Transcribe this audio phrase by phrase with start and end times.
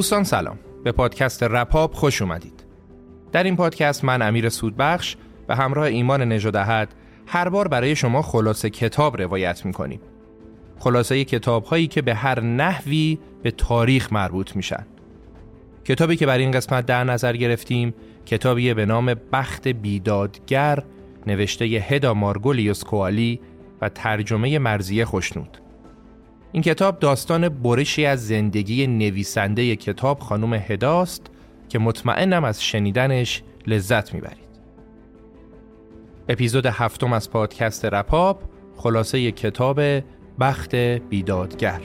[0.00, 0.58] دوستان سلام.
[0.84, 2.64] به پادکست رپاب خوش اومدید.
[3.32, 6.94] در این پادکست من امیر سودبخش به همراه ایمان نژادهد
[7.26, 10.00] هر بار برای شما خلاصه کتاب روایت می‌کنیم.
[10.78, 14.86] خلاصه کتاب هایی که به هر نحوی به تاریخ مربوط میشن.
[15.84, 17.94] کتابی که بر این قسمت در نظر گرفتیم
[18.26, 20.82] کتابی به نام بخت بیدادگر
[21.26, 23.40] نوشته هدا مارگولیوس کوالی
[23.80, 25.58] و ترجمه مرزیه خوشنود.
[26.52, 31.26] این کتاب داستان برشی از زندگی نویسنده کتاب خانم هداست
[31.68, 34.50] که مطمئنم از شنیدنش لذت می‌برید.
[36.28, 38.42] اپیزود هفتم از پادکست رپاب
[38.76, 39.80] خلاصه کتاب
[40.40, 41.80] بخت بیدادگر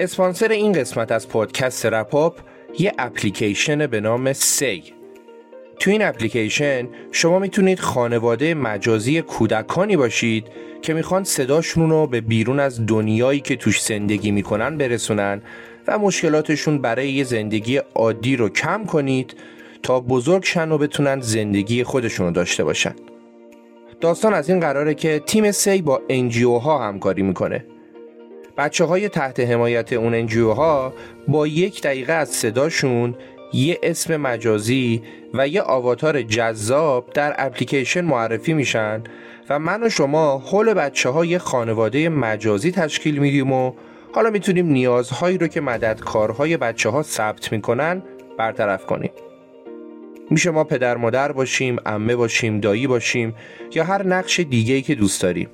[0.00, 2.38] اسپانسر این قسمت از پادکست رپاپ
[2.78, 4.82] یه اپلیکیشن به نام SAY.
[5.78, 10.46] تو این اپلیکیشن شما می‌تونید خانواده مجازی کودکانی باشید
[10.82, 15.42] که می‌خوان صداشون رو به بیرون از دنیایی که توش زندگی می‌کنن برسونن
[15.88, 19.36] و مشکلاتشون برای یه زندگی عادی رو کم کنید
[19.82, 22.94] تا بزرگ شن و بتونن زندگی خودشون رو داشته باشن.
[24.00, 27.64] داستان از این قراره که تیم SAY با NGO ها همکاری می‌کنه.
[28.60, 30.92] بچه های تحت حمایت اون انجیو ها
[31.28, 33.14] با یک دقیقه از صداشون
[33.52, 35.02] یه اسم مجازی
[35.34, 39.02] و یه آواتار جذاب در اپلیکیشن معرفی میشن
[39.48, 43.72] و من و شما حول بچه های خانواده مجازی تشکیل میدیم و
[44.12, 48.02] حالا می‌تونیم نیازهایی رو که مددکارهای بچه ها ثبت می‌کنن
[48.38, 49.10] برطرف کنیم.
[50.30, 53.34] میشه ما پدر مادر باشیم، امه باشیم، دایی باشیم
[53.74, 55.48] یا هر نقش دیگه‌ای که دوست داریم.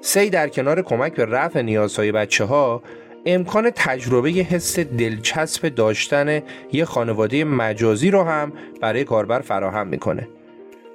[0.00, 2.82] سی در کنار کمک به رفع نیازهای بچه ها
[3.26, 10.28] امکان تجربه حس دلچسب داشتن یه خانواده مجازی رو هم برای کاربر فراهم می‌کنه.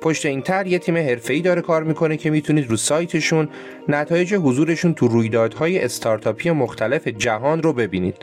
[0.01, 3.50] پشت این تر یه تیم حرفه‌ای داره کار می‌کنه که می‌تونید رو سایتشون
[3.88, 8.16] نتایج حضورشون تو رویدادهای استارتاپی مختلف جهان رو ببینید.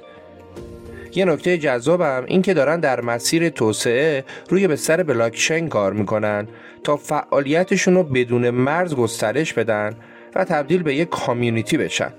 [1.14, 6.48] یه نکته جذابم این که دارن در مسیر توسعه روی بستر بلاکچین کار می‌کنن
[6.84, 9.96] تا فعالیتشون رو بدون مرز گسترش بدن
[10.34, 12.12] و تبدیل به یک کامیونیتی بشن.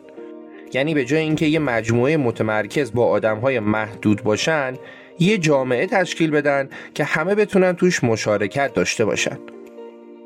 [0.73, 4.73] یعنی به جای اینکه یه مجموعه متمرکز با آدمهای محدود باشن
[5.19, 9.37] یه جامعه تشکیل بدن که همه بتونن توش مشارکت داشته باشن.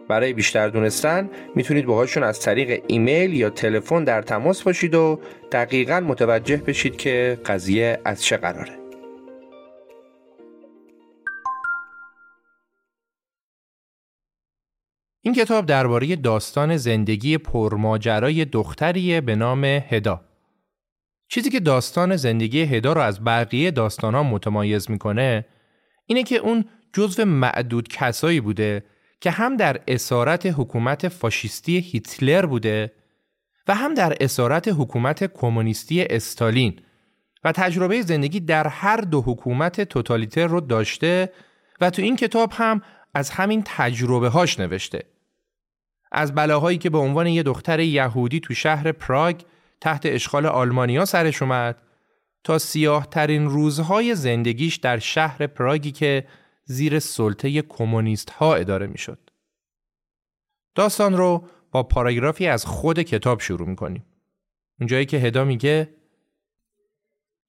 [0.08, 5.20] برای بیشتر دونستن می‌تونید باهاشون از طریق ایمیل یا تلفن در تماس باشید و
[5.52, 8.85] دقیقا متوجه بشید که قضیه از چه قراره.
[15.26, 20.22] این کتاب درباره داستان زندگی پرماجرای دختریه به نام هدا.
[21.28, 25.46] چیزی که داستان زندگی هدا رو از بقیه داستان ها متمایز می‌کنه
[26.06, 28.86] اینه که اون جزو معدود کسایی بوده
[29.22, 32.92] که هم در اسارت حکومت فاشیستی هیتلر بوده
[33.68, 36.80] و هم در اسارت حکومت کمونیستی استالین
[37.44, 41.32] و تجربه زندگی در هر دو حکومت توتالیتر رو داشته
[41.82, 42.82] و تو این کتاب هم
[43.14, 45.15] از همین تجربه هاش نوشته.
[46.12, 49.42] از بلاهایی که به عنوان یه دختر یهودی تو شهر پراگ
[49.82, 51.82] تحت اشغال آلمانیا سرش اومد
[52.44, 56.28] تا سیاه ترین روزهای زندگیش در شهر پراگی که
[56.66, 59.20] زیر سلطه کمونیست ها اداره می شد.
[60.76, 64.06] داستان رو با پاراگرافی از خود کتاب شروع می کنیم.
[64.80, 65.90] اونجایی که هدا میگه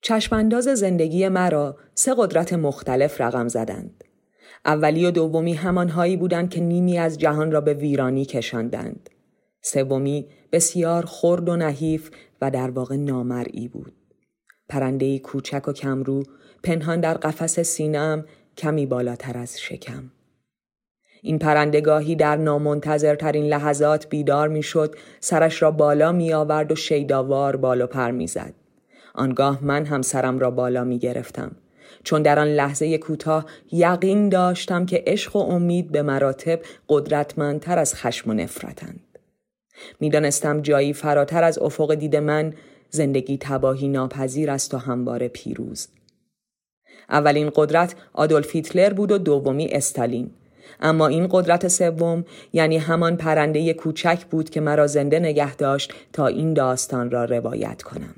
[0.01, 4.05] چشمانداز زندگی مرا سه قدرت مختلف رقم زدند.
[4.67, 9.11] اولی و دومی همانهایی بودند که نیمی از جهان را به ویرانی کشاندند.
[9.63, 12.11] سومی بسیار خرد و نحیف
[12.41, 13.93] و در واقع نامرئی بود.
[14.69, 16.23] پرندهی کوچک و کمرو
[16.63, 18.25] پنهان در قفس سینم
[18.57, 20.11] کمی بالاتر از شکم.
[21.23, 27.87] این پرندگاهی در نامنتظرترین لحظات بیدار می‌شد سرش را بالا می آورد و شیداوار بالا
[27.87, 28.55] پر می زد.
[29.15, 31.57] آنگاه من هم سرم را بالا می گرفتم.
[32.07, 37.95] چون در آن لحظه کوتاه یقین داشتم که عشق و امید به مراتب قدرتمندتر از
[37.95, 39.01] خشم و نفرتند.
[40.01, 42.55] می‌دانستم جایی فراتر از افق دید من
[42.91, 45.89] زندگی تباهی ناپذیر است و همواره پیروز.
[47.11, 50.31] اولین قدرت آدولف هیتلر بود و دومی استالین.
[50.81, 56.27] اما این قدرت سوم یعنی همان پرنده کوچک بود که مرا زنده نگه داشت تا
[56.27, 58.15] این داستان را روایت کنم.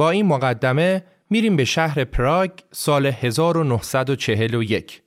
[0.00, 5.02] با این مقدمه میریم به شهر پراگ سال 1941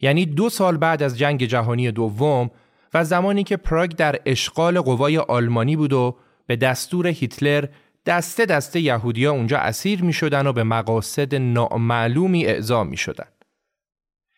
[0.00, 2.50] یعنی دو سال بعد از جنگ جهانی دوم
[2.94, 6.16] و زمانی که پراگ در اشغال قوای آلمانی بود و
[6.46, 7.68] به دستور هیتلر
[8.06, 13.28] دسته دسته یهودیا اونجا اسیر می شدن و به مقاصد نامعلومی اعزام می شدن.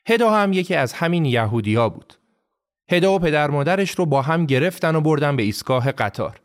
[0.07, 2.15] هدا هم یکی از همین یهودیا بود.
[2.91, 6.41] هدا و پدر مادرش رو با هم گرفتن و بردن به ایستگاه قطار.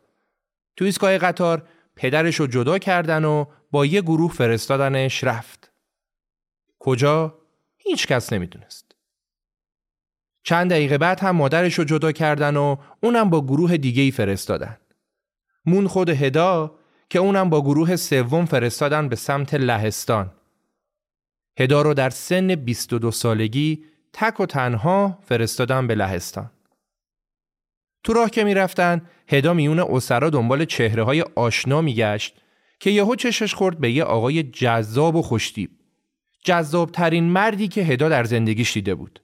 [0.76, 1.62] تو ایستگاه قطار
[1.96, 5.72] پدرش رو جدا کردن و با یه گروه فرستادنش رفت.
[6.78, 7.38] کجا؟
[7.76, 8.96] هیچ کس نمی‌دونست.
[10.42, 14.78] چند دقیقه بعد هم مادرش رو جدا کردن و اونم با گروه دیگه ای فرستادن.
[15.66, 16.78] مون خود هدا
[17.10, 20.32] که اونم با گروه سوم فرستادن به سمت لهستان.
[21.58, 26.50] هدا رو در سن 22 سالگی تک و تنها فرستادن به لهستان.
[28.04, 32.34] تو راه که می‌رفتن هدا میون اسرا دنبال چهره های آشنا میگشت
[32.80, 35.70] که یهو چشش خورد به یه آقای جذاب و خوشتیب.
[36.44, 39.20] جذاب ترین مردی که هدا در زندگیش دیده بود.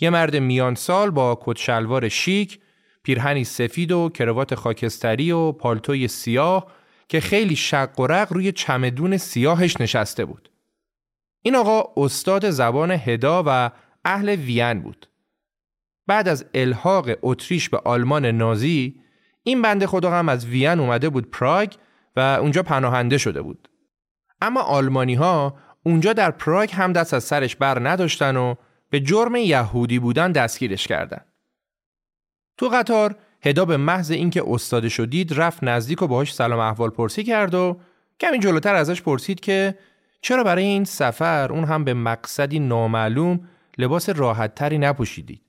[0.00, 2.60] یه مرد میان سال با کت شلوار شیک،
[3.02, 6.72] پیرهنی سفید و کروات خاکستری و پالتوی سیاه
[7.08, 10.50] که خیلی شق و رق روی چمدون سیاهش نشسته بود.
[11.42, 13.70] این آقا استاد زبان هدا و
[14.04, 15.08] اهل وین بود.
[16.06, 19.00] بعد از الحاق اتریش به آلمان نازی
[19.42, 21.72] این بنده خدا هم از وین اومده بود پراگ
[22.16, 23.68] و اونجا پناهنده شده بود.
[24.40, 28.54] اما آلمانی ها اونجا در پراگ هم دست از سرش بر نداشتن و
[28.90, 31.20] به جرم یهودی بودن دستگیرش کردن.
[32.58, 37.24] تو قطار هدا به محض اینکه استاد شدید رفت نزدیک و باهاش سلام احوال پرسی
[37.24, 37.80] کرد و
[38.20, 39.78] کمی جلوتر ازش پرسید که
[40.20, 43.48] چرا برای این سفر اون هم به مقصدی نامعلوم
[43.78, 45.41] لباس راحت تری نپوشیدید؟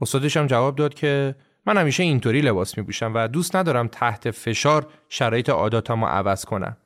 [0.00, 1.34] استادش هم جواب داد که
[1.66, 6.76] من همیشه اینطوری لباس می و دوست ندارم تحت فشار شرایط عاداتم رو عوض کنم.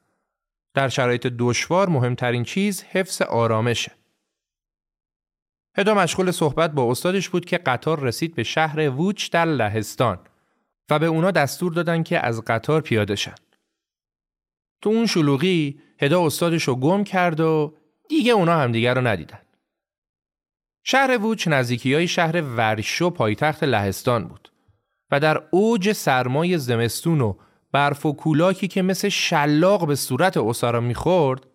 [0.74, 3.92] در شرایط دشوار مهمترین چیز حفظ آرامشه.
[5.76, 10.18] هدا مشغول صحبت با استادش بود که قطار رسید به شهر ووچ در لهستان
[10.90, 13.34] و به اونا دستور دادن که از قطار پیاده شن.
[14.82, 17.74] تو اون شلوغی هدا استادش رو گم کرد و
[18.08, 19.38] دیگه اونا همدیگر رو ندیدن.
[20.84, 24.52] شهر ووچ نزدیکی های شهر ورشو پایتخت لهستان بود
[25.10, 27.34] و در اوج سرمای زمستون و
[27.72, 31.46] برف و کولاکی که مثل شلاق به صورت اسارا می‌خورد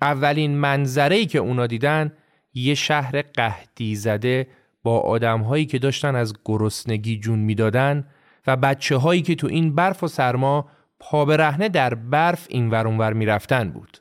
[0.00, 2.12] اولین منظره که اونا دیدن
[2.54, 4.46] یه شهر قهدی زده
[4.82, 8.08] با آدمهایی که داشتن از گرسنگی جون می‌دادن
[8.46, 10.68] و بچه هایی که تو این برف و سرما
[11.00, 13.98] پا رهنه در برف این ور اونور می‌رفتن بود.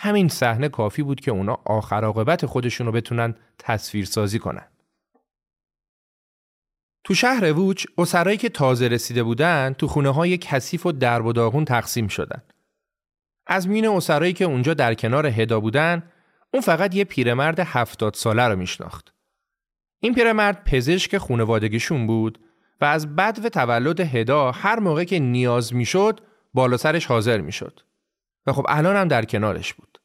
[0.00, 4.66] همین صحنه کافی بود که اونا آخر عاقبت خودشون رو بتونن تصویر سازی کنن.
[7.04, 11.32] تو شهر ووچ اسرایی که تازه رسیده بودن تو خونه های کثیف و درب و
[11.32, 12.42] داغون تقسیم شدن.
[13.46, 16.10] از میون اسرایی که اونجا در کنار هدا بودن
[16.54, 19.14] اون فقط یه پیرمرد هفتاد ساله رو میشناخت.
[20.00, 22.38] این پیرمرد پزشک خونوادگیشون بود
[22.80, 26.20] و از بد و تولد هدا هر موقع که نیاز می‌شد
[26.54, 27.80] بالا سرش حاضر می‌شد.
[28.48, 29.98] و خب الان هم در کنارش بود.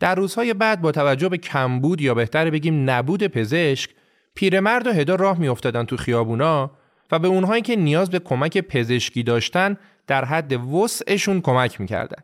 [0.00, 3.90] در روزهای بعد با توجه به کمبود یا بهتر بگیم نبود پزشک
[4.34, 6.70] پیرمرد و هدا راه میافتادن تو خیابونا
[7.12, 9.76] و به اونهایی که نیاز به کمک پزشکی داشتن
[10.06, 12.22] در حد وسعشون کمک می‌کردن.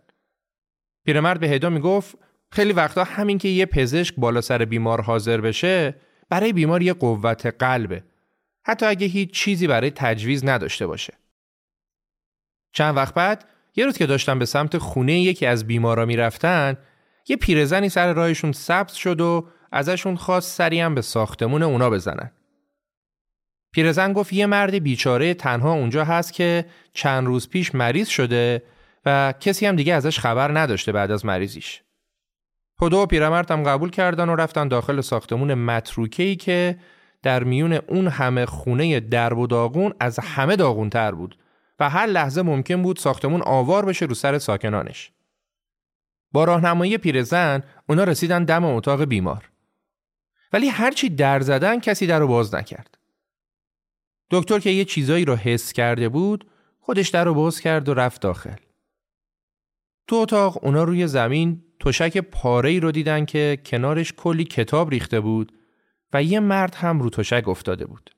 [1.04, 2.16] پیرمرد به هدا می‌گفت
[2.50, 5.94] خیلی وقتا همین که یه پزشک بالا سر بیمار حاضر بشه
[6.28, 8.04] برای بیمار یه قوت قلبه
[8.66, 11.14] حتی اگه هیچ چیزی برای تجویز نداشته باشه.
[12.72, 16.76] چند وقت بعد یه روز که داشتن به سمت خونه یکی از بیمارا می‌رفتن
[17.28, 22.30] یه پیرزنی سر راهشون سبز شد و ازشون خواست سری به ساختمون اونا بزنن.
[23.72, 28.62] پیرزن گفت یه مرد بیچاره تنها اونجا هست که چند روز پیش مریض شده
[29.06, 31.82] و کسی هم دیگه ازش خبر نداشته بعد از مریضیش.
[32.78, 36.78] خدا و پیرمرد هم قبول کردن و رفتن داخل ساختمون متروکهی که
[37.22, 41.38] در میون اون همه خونه درب و داغون از همه داغون تر بود
[41.78, 45.12] و هر لحظه ممکن بود ساختمون آوار بشه رو سر ساکنانش.
[46.32, 49.50] با راهنمایی پیرزن اونا رسیدن دم اتاق بیمار.
[50.52, 52.98] ولی هرچی در زدن کسی در رو باز نکرد.
[54.30, 56.50] دکتر که یه چیزایی رو حس کرده بود
[56.80, 58.56] خودش در رو باز کرد و رفت داخل.
[60.06, 65.20] تو اتاق اونا روی زمین تشک پاره ای رو دیدن که کنارش کلی کتاب ریخته
[65.20, 65.52] بود
[66.12, 68.13] و یه مرد هم رو تشک افتاده بود.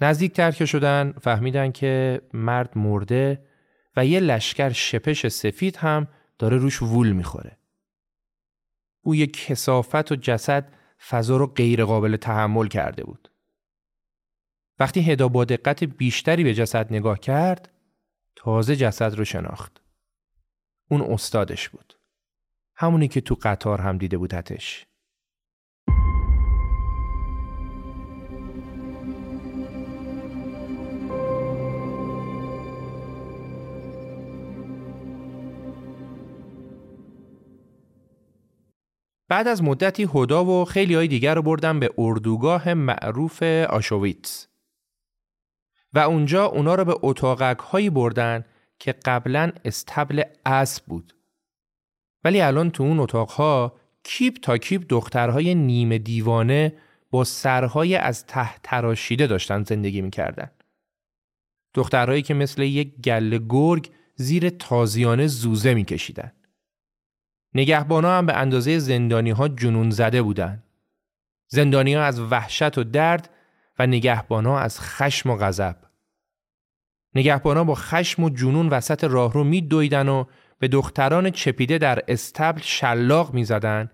[0.00, 3.46] نزدیک ترک شدن فهمیدن که مرد مرده
[3.96, 7.58] و یه لشکر شپش سفید هم داره روش وول می‌خوره.
[9.02, 10.72] بوی کسافت و جسد
[11.08, 13.30] فضا رو غیر قابل تحمل کرده بود.
[14.78, 17.72] وقتی هدا با دقت بیشتری به جسد نگاه کرد
[18.36, 19.82] تازه جسد رو شناخت.
[20.90, 21.98] اون استادش بود.
[22.74, 24.86] همونی که تو قطار هم دیده بودتش.
[39.28, 44.48] بعد از مدتی هدا و خیلی های دیگر رو بردن به اردوگاه معروف آشویتس
[45.92, 48.44] و اونجا اونا رو به اتاقک هایی بردن
[48.78, 51.14] که قبلا استبل اسب بود
[52.24, 56.72] ولی الان تو اون اتاقها کیپ تا کیپ دخترهای نیمه دیوانه
[57.10, 60.50] با سرهای از ته تراشیده داشتن زندگی می‌کردن.
[61.74, 66.32] دخترهایی که مثل یک گل گرگ زیر تازیانه زوزه میکشیدن.
[67.56, 70.62] نگهبانا هم به اندازه زندانی ها جنون زده بودن.
[71.48, 73.30] زندانی ها از وحشت و درد
[73.78, 75.76] و نگهبانا از خشم و غضب.
[77.14, 80.24] نگهبانا با خشم و جنون وسط راهرو میدویدن و
[80.58, 83.90] به دختران چپیده در استبل شلاق می‌زدند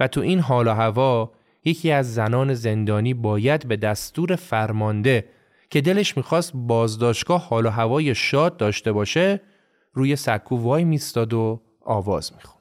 [0.00, 1.32] و تو این حال و هوا
[1.64, 5.28] یکی از زنان زندانی باید به دستور فرمانده
[5.70, 9.40] که دلش می‌خواست بازداشتگاه حال و هوای شاد داشته باشه
[9.92, 12.53] روی سکو وای میستاد و آواز می‌خواد.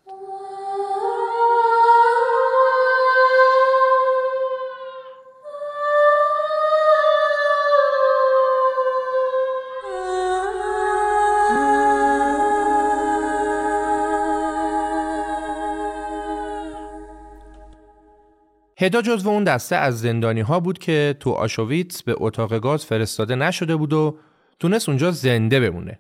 [18.84, 23.36] هدا جزو اون دسته از زندانی ها بود که تو آشویتس به اتاق گاز فرستاده
[23.36, 24.18] نشده بود و
[24.60, 26.00] تونست اونجا زنده بمونه.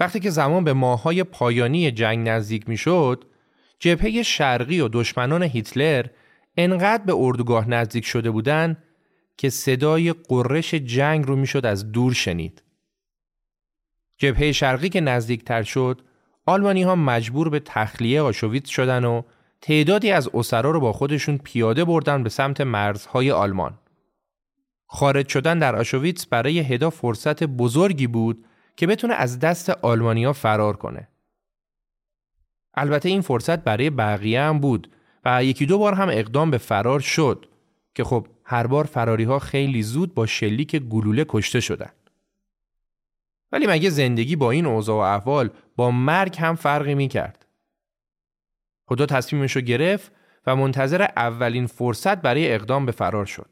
[0.00, 3.24] وقتی که زمان به ماهای پایانی جنگ نزدیک می‌شد،
[3.78, 6.06] جبهه شرقی و دشمنان هیتلر
[6.56, 8.76] انقدر به اردوگاه نزدیک شده بودن
[9.36, 12.62] که صدای قررش جنگ رو می‌شد از دور شنید.
[14.18, 16.02] جبهه شرقی که نزدیکتر شد،
[16.46, 19.22] آلمانی ها مجبور به تخلیه آشویتس شدن و
[19.62, 23.78] تعدادی از اسرا رو با خودشون پیاده بردن به سمت مرزهای آلمان.
[24.86, 28.44] خارج شدن در آشویتس برای هدا فرصت بزرگی بود
[28.76, 31.08] که بتونه از دست آلمانیا فرار کنه.
[32.74, 34.90] البته این فرصت برای بقیه هم بود
[35.24, 37.48] و یکی دو بار هم اقدام به فرار شد
[37.94, 41.90] که خب هر بار فراری ها خیلی زود با شلیک گلوله کشته شدن.
[43.52, 47.41] ولی مگه زندگی با این اوضاع و احوال با مرگ هم فرقی می کرد؟
[48.92, 50.12] خدا تصمیمش رو گرفت
[50.46, 53.50] و منتظر اولین فرصت برای اقدام به فرار شد.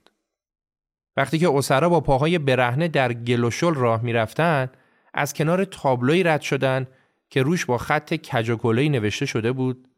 [1.16, 4.70] وقتی که اسرا با پاهای برهنه در گل و شل راه می‌رفتن
[5.14, 6.86] از کنار تابلوی رد شدن
[7.30, 9.88] که روش با خط کج نوشته شده بود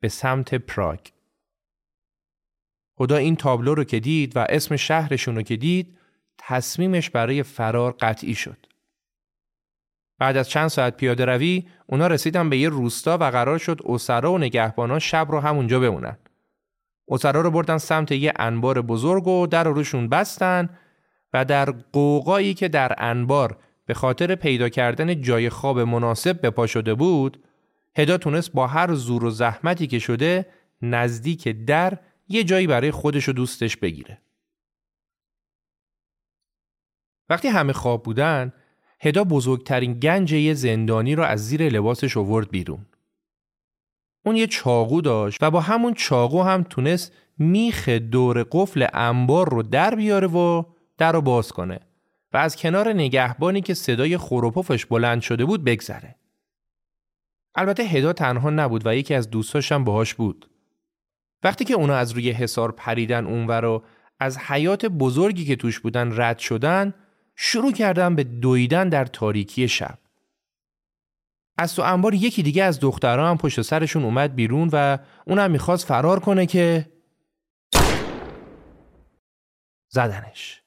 [0.00, 1.00] به سمت پراگ.
[2.98, 5.98] خدا این تابلو رو که دید و اسم شهرشون رو که دید
[6.38, 8.66] تصمیمش برای فرار قطعی شد.
[10.18, 14.32] بعد از چند ساعت پیاده روی اونا رسیدن به یه روستا و قرار شد اسرا
[14.32, 16.18] و نگهبانان شب رو همونجا بمونن.
[17.08, 20.68] اسرا رو بردن سمت یه انبار بزرگ و در روشون بستن
[21.32, 26.66] و در قوقایی که در انبار به خاطر پیدا کردن جای خواب مناسب به پا
[26.66, 27.44] شده بود
[27.96, 30.46] هدا تونست با هر زور و زحمتی که شده
[30.82, 34.18] نزدیک در یه جایی برای خودش و دوستش بگیره.
[37.28, 38.52] وقتی همه خواب بودن
[39.00, 42.86] هدا بزرگترین گنج یه زندانی رو از زیر لباسش آورد بیرون.
[44.24, 49.62] اون یه چاقو داشت و با همون چاقو هم تونست میخ دور قفل انبار رو
[49.62, 50.62] در بیاره و
[50.98, 51.80] در رو باز کنه
[52.32, 56.14] و از کنار نگهبانی که صدای خوروپفش بلند شده بود بگذره.
[57.54, 60.50] البته هدا تنها نبود و یکی از دوستاش هم باهاش بود.
[61.42, 63.82] وقتی که اونا از روی حصار پریدن اونور و
[64.20, 66.94] از حیات بزرگی که توش بودن رد شدن
[67.36, 69.98] شروع کردن به دویدن در تاریکی شب.
[71.58, 75.86] از تو انبار یکی دیگه از دخترها هم پشت سرشون اومد بیرون و اونم می‌خواست
[75.86, 76.92] فرار کنه که
[79.88, 80.62] زدنش.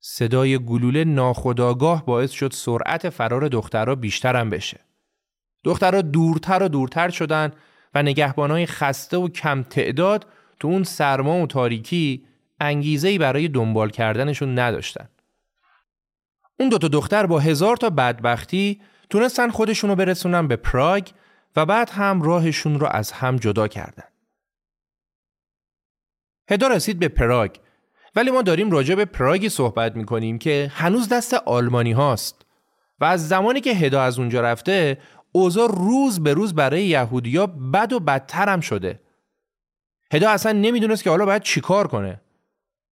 [0.00, 4.80] صدای گلوله ناخداگاه باعث شد سرعت فرار دخترها بیشتر هم بشه.
[5.64, 7.52] دخترها دورتر و دورتر شدن
[7.94, 10.26] و نگهبانای خسته و کم تعداد
[10.60, 12.26] تو اون سرما و تاریکی
[12.60, 15.08] انگیزه‌ای برای دنبال کردنشون نداشتن.
[16.60, 21.08] اون دوتا دختر با هزار تا بدبختی تونستن خودشونو برسونن به پراگ
[21.56, 24.04] و بعد هم راهشون رو از هم جدا کردن.
[26.50, 27.56] هدا رسید به پراگ
[28.16, 32.46] ولی ما داریم راجع به پراگی صحبت می‌کنیم که هنوز دست آلمانی هاست
[33.00, 34.98] و از زمانی که هدا از اونجا رفته
[35.32, 39.00] اوضاع روز به روز برای یهودیا بد و بدتر هم شده.
[40.12, 42.20] هدا اصلا نمی‌دونست که حالا باید چیکار کنه.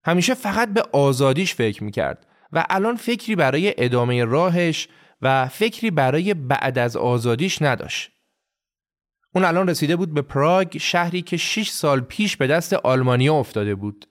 [0.04, 4.88] همیشه فقط به آزادیش فکر می‌کرد و الان فکری برای ادامه راهش
[5.22, 8.10] و فکری برای بعد از آزادیش نداشت.
[9.34, 13.74] اون الان رسیده بود به پراگ شهری که 6 سال پیش به دست آلمانیا افتاده
[13.74, 14.06] بود.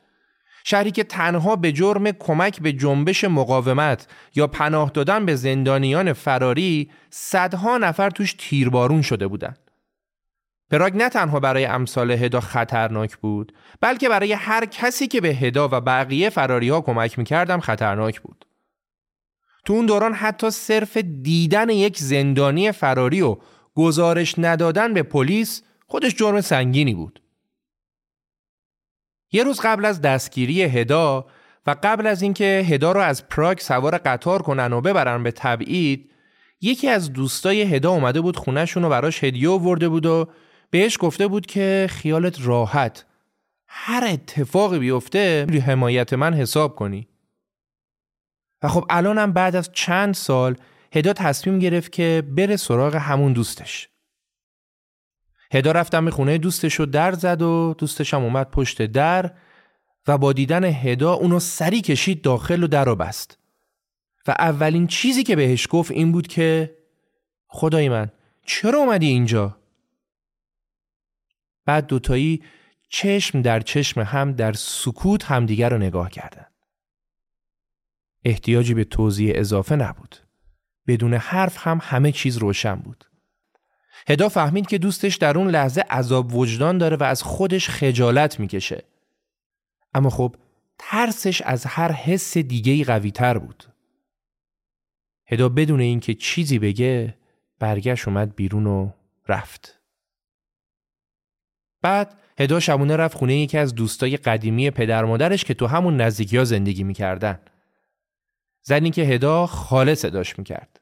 [0.64, 6.92] شهری که تنها به جرم کمک به جنبش مقاومت یا پناه دادن به زندانیان فراری
[7.10, 9.63] صدها نفر توش تیربارون شده بودند.
[10.74, 15.70] پراگ نه تنها برای امثال هدا خطرناک بود بلکه برای هر کسی که به هدا
[15.72, 18.46] و بقیه فراری ها کمک می‌کردم خطرناک بود.
[19.66, 23.38] تو اون دوران حتی صرف دیدن یک زندانی فراری و
[23.76, 27.22] گزارش ندادن به پلیس خودش جرم سنگینی بود.
[29.32, 31.26] یه روز قبل از دستگیری هدا
[31.68, 36.12] و قبل از اینکه هدا رو از پراگ سوار قطار کنن و ببرن به تبعید
[36.62, 40.30] یکی از دوستای هدا اومده بود خونهشون رو براش هدیه آورده بود و
[40.74, 43.06] بهش گفته بود که خیالت راحت.
[43.68, 47.08] هر اتفاقی بیفته روی حمایت من حساب کنی.
[48.64, 50.56] و خب الانم بعد از چند سال
[50.94, 53.90] هدا تصمیم گرفت که بره سراغ همون دوستش.
[55.52, 59.32] هدا رفتم به خونه دوستش رو در زد و دوستش هم اومد پشت در
[60.08, 63.38] و با دیدن هدا اونو سری کشید داخل و در رو بست.
[64.28, 66.78] و اولین چیزی که بهش گفت این بود که
[67.48, 68.12] خدای من
[68.46, 69.63] چرا اومدی اینجا؟
[71.66, 72.44] بعد دوتایی
[72.90, 76.46] چشم در چشم هم در سکوت همدیگر رو نگاه کردن.
[78.26, 80.16] احتیاجی به توضیح اضافه نبود.
[80.88, 83.06] بدون حرف هم همه چیز روشن بود.
[84.08, 88.84] هدا فهمید که دوستش در اون لحظه عذاب وجدان داره و از خودش خجالت می‌کشه.
[89.94, 90.36] اما خب
[90.80, 93.64] ترسش از هر حس دیگهی قوی تر بود.
[95.28, 97.18] هدا بدون اینکه چیزی بگه
[97.60, 98.92] برگشت اومد بیرون و
[99.28, 99.83] رفت.
[101.84, 106.38] بعد هدا شبونه رفت خونه یکی از دوستای قدیمی پدر مادرش که تو همون نزدیکی
[106.38, 107.40] ها زندگی می‌کردن.
[108.64, 110.80] زنی که هدا خاله صداش می‌کرد.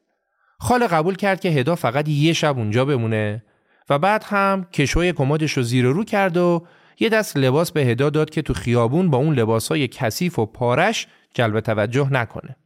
[0.58, 3.44] خاله قبول کرد که هدا فقط یه شب اونجا بمونه
[3.90, 6.66] و بعد هم کشوی کمدش رو زیر رو کرد و
[7.00, 11.06] یه دست لباس به هدا داد که تو خیابون با اون لباسای کثیف و پارش
[11.34, 12.56] جلب توجه نکنه.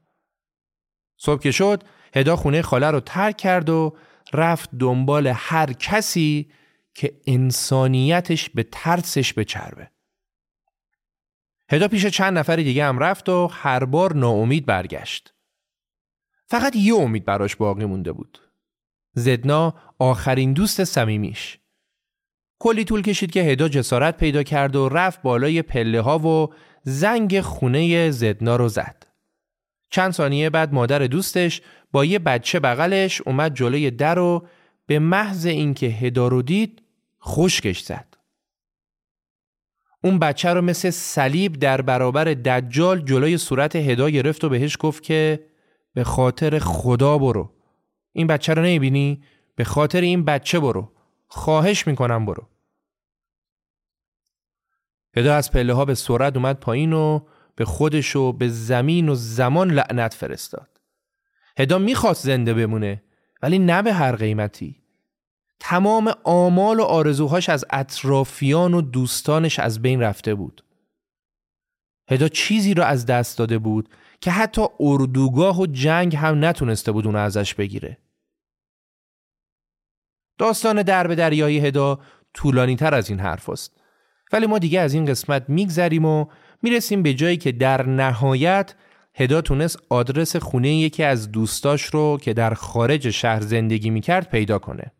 [1.16, 1.82] صبح که شد
[2.14, 3.96] هدا خونه خاله رو ترک کرد و
[4.32, 6.48] رفت دنبال هر کسی
[6.96, 9.90] که انسانیتش به ترسش بچربه.
[11.70, 15.34] هدا پیش چند نفر دیگه هم رفت و هر بار ناامید برگشت.
[16.46, 18.38] فقط یه امید براش باقی مونده بود.
[19.12, 21.58] زدنا آخرین دوست صمیمیش.
[22.58, 27.40] کلی طول کشید که هدا جسارت پیدا کرد و رفت بالای پله ها و زنگ
[27.40, 29.06] خونه زدنا رو زد.
[29.90, 34.46] چند ثانیه بعد مادر دوستش با یه بچه بغلش اومد جلوی در و
[34.86, 36.82] به محض اینکه هدا رو دید
[37.26, 38.16] خشکش زد.
[40.04, 45.02] اون بچه رو مثل صلیب در برابر دجال جلوی صورت هدا گرفت و بهش گفت
[45.02, 45.46] که
[45.94, 47.52] به خاطر خدا برو.
[48.12, 49.22] این بچه رو نمی‌بینی؟
[49.56, 50.92] به خاطر این بچه برو.
[51.28, 52.48] خواهش می‌کنم برو.
[55.16, 57.20] هدا از پله ها به سرعت اومد پایین و
[57.56, 60.80] به خودش و به زمین و زمان لعنت فرستاد.
[61.58, 63.02] هدا می‌خواست زنده بمونه
[63.42, 64.82] ولی نه به هر قیمتی.
[65.60, 70.64] تمام آمال و آرزوهاش از اطرافیان و دوستانش از بین رفته بود.
[72.10, 73.88] هدا چیزی را از دست داده بود
[74.20, 77.98] که حتی اردوگاه و جنگ هم نتونسته بود اون ازش بگیره.
[80.38, 82.00] داستان درب دریای هدا
[82.34, 83.80] طولانی تر از این حرف است.
[84.32, 86.26] ولی ما دیگه از این قسمت میگذریم و
[86.62, 88.74] می‌رسیم به جایی که در نهایت
[89.14, 94.58] هدا تونست آدرس خونه یکی از دوستاش رو که در خارج شهر زندگی می‌کرد پیدا
[94.58, 94.92] کنه.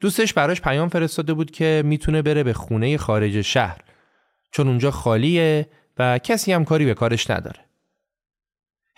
[0.00, 3.80] دوستش براش پیام فرستاده بود که می‌تونه بره به خونه خارج شهر
[4.50, 7.60] چون اونجا خالیه و کسی هم کاری به کارش نداره.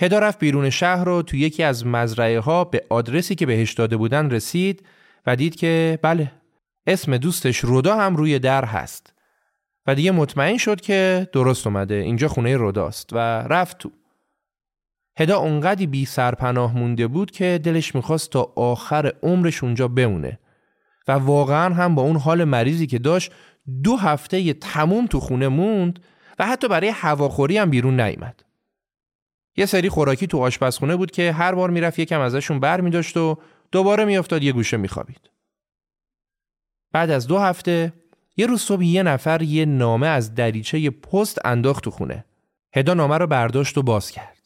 [0.01, 3.97] هدا رفت بیرون شهر رو تو یکی از مزرعه ها به آدرسی که بهش داده
[3.97, 4.87] بودن رسید
[5.27, 6.33] و دید که بله
[6.87, 9.13] اسم دوستش رودا هم روی در هست
[9.87, 13.91] و دیگه مطمئن شد که درست اومده اینجا خونه روداست و رفت تو
[15.19, 20.39] هدا اونقدی بی سرپناه مونده بود که دلش می‌خواست تا آخر عمرش اونجا بمونه
[21.09, 23.33] و واقعا هم با اون حال مریضی که داشت
[23.83, 26.05] دو هفته یه تموم تو خونه موند
[26.39, 28.45] و حتی برای هواخوری هم بیرون نیامد.
[29.57, 33.17] یه سری خوراکی تو آشپزخونه بود که هر بار می‌رفت یکم ازشون بر می داشت
[33.17, 33.39] و
[33.73, 35.31] دوباره میافتاد یه گوشه میخوابید.
[36.93, 37.93] بعد از دو هفته
[38.37, 42.25] یه روز صبح یه نفر یه نامه از دریچه پست انداخت تو خونه.
[42.75, 44.37] هدا نامه رو برداشت و باز کرد.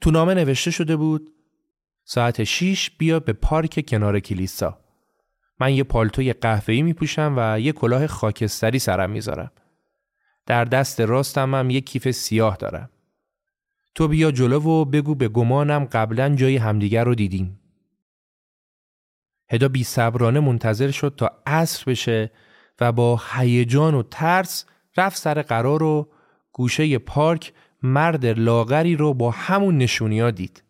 [0.00, 1.30] تو نامه نوشته شده بود
[2.04, 4.78] ساعت 6 بیا به پارک کنار کلیسا.
[5.60, 9.52] من یه پالتوی قهوه‌ای میپوشم و یه کلاه خاکستری سرم می‌ذارم.
[10.46, 12.90] در دست راستم هم یه کیف سیاه دارم.
[13.94, 17.60] تو بیا جلو و بگو به گمانم قبلا جای همدیگر رو دیدیم.
[19.50, 22.30] هدا بی صبرانه منتظر شد تا عصر بشه
[22.80, 24.64] و با هیجان و ترس
[24.96, 26.08] رفت سر قرار و
[26.52, 30.62] گوشه پارک مرد لاغری رو با همون نشونیا دید.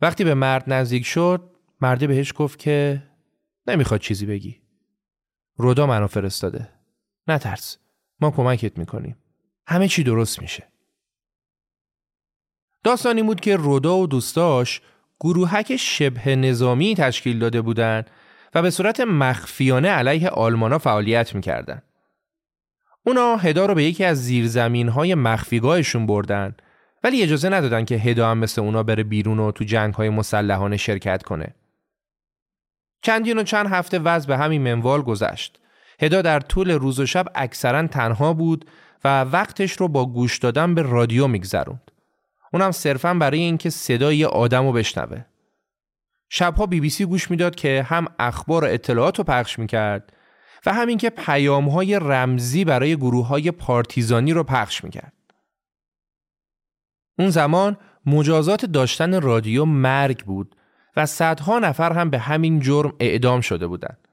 [0.00, 1.50] وقتی به مرد نزدیک شد
[1.80, 3.02] مرده بهش گفت که
[3.68, 4.60] نمی‌خواد چیزی بگی.
[5.56, 6.68] رودا منو فرستاده.
[7.28, 7.78] نترس.
[8.20, 9.16] ما کمکت می‌کنیم.
[9.66, 10.68] همه چی درست میشه.
[12.84, 14.80] داستانی بود که رودا و دوستاش
[15.20, 18.10] گروهک شبه نظامی تشکیل داده بودند
[18.54, 21.82] و به صورت مخفیانه علیه آلمانا فعالیت می‌کردن.
[23.06, 26.56] اونا هدا رو به یکی از زیرزمین های مخفیگاهشون بردن
[27.04, 30.76] ولی اجازه ندادن که هدا هم مثل اونا بره بیرون و تو جنگ های مسلحانه
[30.76, 31.54] شرکت کنه.
[33.02, 35.60] چندین و چند هفته وضع به همین منوال گذشت.
[36.00, 38.70] هدا در طول روز و شب اکثرا تنها بود
[39.04, 41.90] و وقتش رو با گوش دادن به رادیو میگذروند.
[42.52, 45.24] اونم صرفا برای اینکه صدای یه آدم رو بشنوه.
[46.28, 50.12] شبها بی بی سی گوش می‌داد که هم اخبار و اطلاعات رو پخش می‌کرد
[50.66, 55.12] و همین که پیام های رمزی برای گروه های پارتیزانی رو پخش می‌کرد.
[57.18, 60.55] اون زمان مجازات داشتن رادیو مرگ بود
[60.96, 64.08] و صدها نفر هم به همین جرم اعدام شده بودند.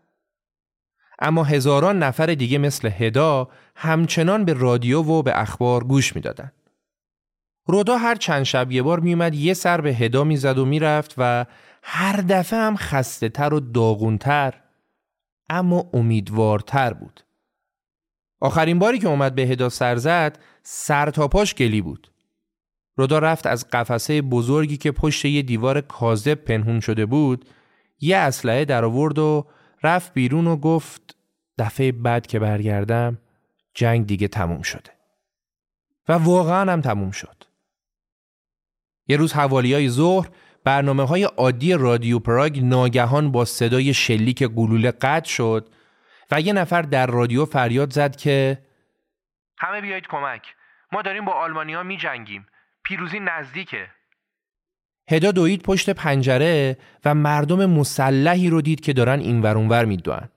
[1.20, 6.54] اما هزاران نفر دیگه مثل هدا همچنان به رادیو و به اخبار گوش می‌دادند.
[7.66, 11.46] رودا هر چند شب یه بار میومد یه سر به هدا می‌زد و می‌رفت و
[11.84, 14.54] هر دفعه هم خسته تر و داغونتر
[15.50, 17.24] اما امیدوارتر بود.
[18.42, 22.13] آخرین باری که اومد به هدا سر زد سر تا پاش گلی بود.
[22.96, 27.46] رودا رفت از قفسه بزرگی که پشت یه دیوار کاذب پنهون شده بود
[28.00, 29.48] یه اسلحه در آورد و
[29.84, 31.16] رفت بیرون و گفت
[31.58, 33.18] دفعه بعد که برگردم
[33.74, 34.92] جنگ دیگه تموم شده.
[36.08, 37.44] و واقعا هم تموم شد.
[39.08, 40.30] یه روز حوالی های ظهر
[40.64, 45.70] برنامه های عادی رادیو پراگ ناگهان با صدای شلیک گلوله قطع شد
[46.32, 48.58] و یه نفر در رادیو فریاد زد که
[49.58, 50.56] همه بیایید کمک
[50.92, 52.48] ما داریم با آلمانیا می جنگیم
[52.84, 53.88] پیروزی نزدیکه.
[55.10, 60.30] هدا دوید پشت پنجره و مردم مسلحی رو دید که دارن این ور میدوئن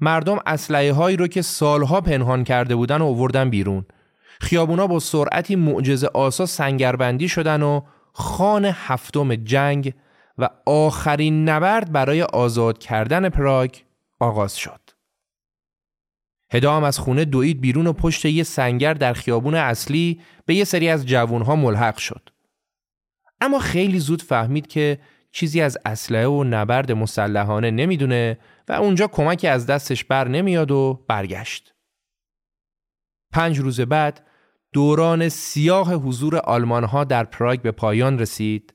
[0.00, 3.84] مردم اسلحه هایی رو که سالها پنهان کرده بودن و آوردن بیرون.
[4.40, 7.80] خیابونا با سرعتی معجزه آسا سنگربندی شدن و
[8.12, 9.94] خان هفتم جنگ
[10.38, 13.76] و آخرین نبرد برای آزاد کردن پراگ
[14.20, 14.83] آغاز شد.
[16.52, 20.64] هدا هم از خونه دوید بیرون و پشت یه سنگر در خیابون اصلی به یه
[20.64, 22.28] سری از جوانها ملحق شد.
[23.40, 24.98] اما خیلی زود فهمید که
[25.32, 31.04] چیزی از اسلحه و نبرد مسلحانه نمی‌دونه و اونجا کمکی از دستش بر نمیاد و
[31.08, 31.74] برگشت.
[33.32, 34.26] پنج روز بعد
[34.72, 38.74] دوران سیاه حضور آلمان ها در پراگ به پایان رسید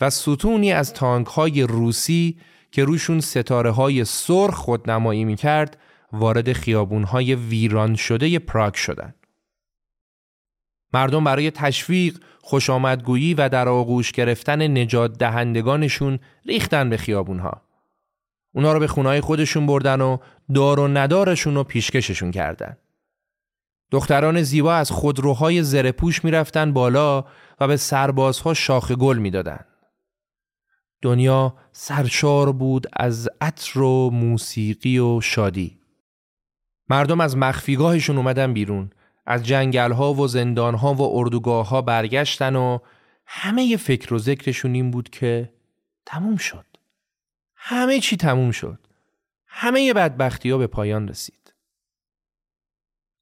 [0.00, 2.38] و ستونی از تانک های روسی
[2.72, 5.78] که روشون ستاره های سرخ خودنمایی می کرد
[6.12, 9.14] وارد خیابون های ویران شده پراگ شدند.
[10.92, 17.62] مردم برای تشویق، خوش آمدگویی و در آغوش گرفتن نجات دهندگانشون ریختن به خیابون ها.
[18.54, 20.18] اونا رو به خونهای خودشون بردن و
[20.54, 22.76] دار و ندارشون رو پیشکششون کردن.
[23.90, 27.24] دختران زیبا از خودروهای زرپوش می‌رفتن بالا
[27.60, 29.66] و به سربازها شاخ گل می‌دادند.
[31.02, 35.78] دنیا سرشار بود از عطر و موسیقی و شادی.
[36.90, 38.90] مردم از مخفیگاهشون اومدن بیرون.
[39.26, 42.78] از جنگل ها و زندان ها و اردوگاه ها برگشتن و
[43.26, 45.52] همه فکر و ذکرشون این بود که
[46.06, 46.66] تموم شد.
[47.54, 48.78] همه چی تموم شد.
[49.46, 51.54] همه بدبختی ها به پایان رسید.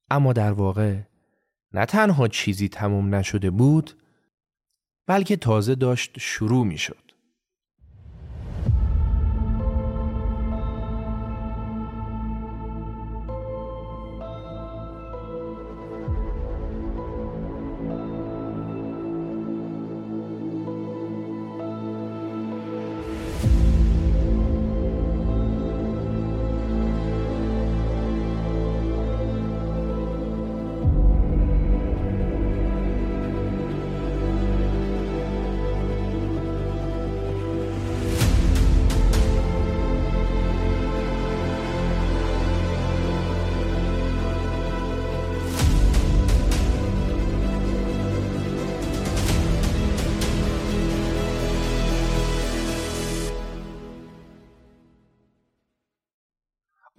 [0.09, 0.99] اما در واقع
[1.73, 3.91] نه تنها چیزی تموم نشده بود
[5.07, 7.06] بلکه تازه داشت شروع می شد.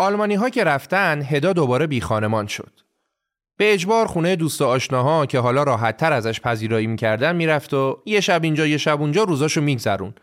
[0.09, 2.81] آلمانی ها که رفتن هدا دوباره بی خانمان شد.
[3.57, 8.21] به اجبار خونه دوست آشناها که حالا راحت تر ازش پذیرایی می‌کردن می‌رفت و یه
[8.21, 10.15] شب اینجا یه شب اونجا روزاشو میگذرون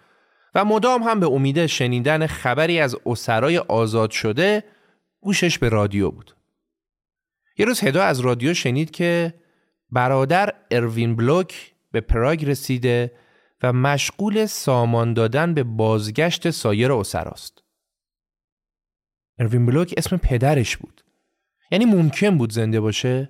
[0.56, 4.64] و مدام هم به امید شنیدن خبری از اسرای آزاد شده
[5.22, 6.36] گوشش به رادیو بود.
[7.58, 9.34] یه روز هدا از رادیو شنید که
[9.92, 13.12] برادر اروین بلوک به پراگ رسیده
[13.64, 17.65] و مشغول سامان دادن به بازگشت سایر اسراست.
[19.40, 21.04] اروین بلوک اسم پدرش بود.
[21.72, 23.30] یعنی ممکن بود زنده باشه؟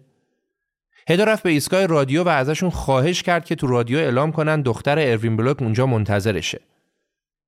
[1.10, 5.00] هدا رفت به ایستگاه رادیو و ازشون خواهش کرد که تو رادیو اعلام کنن دختر
[5.00, 6.62] اروین بلوک اونجا منتظرشه.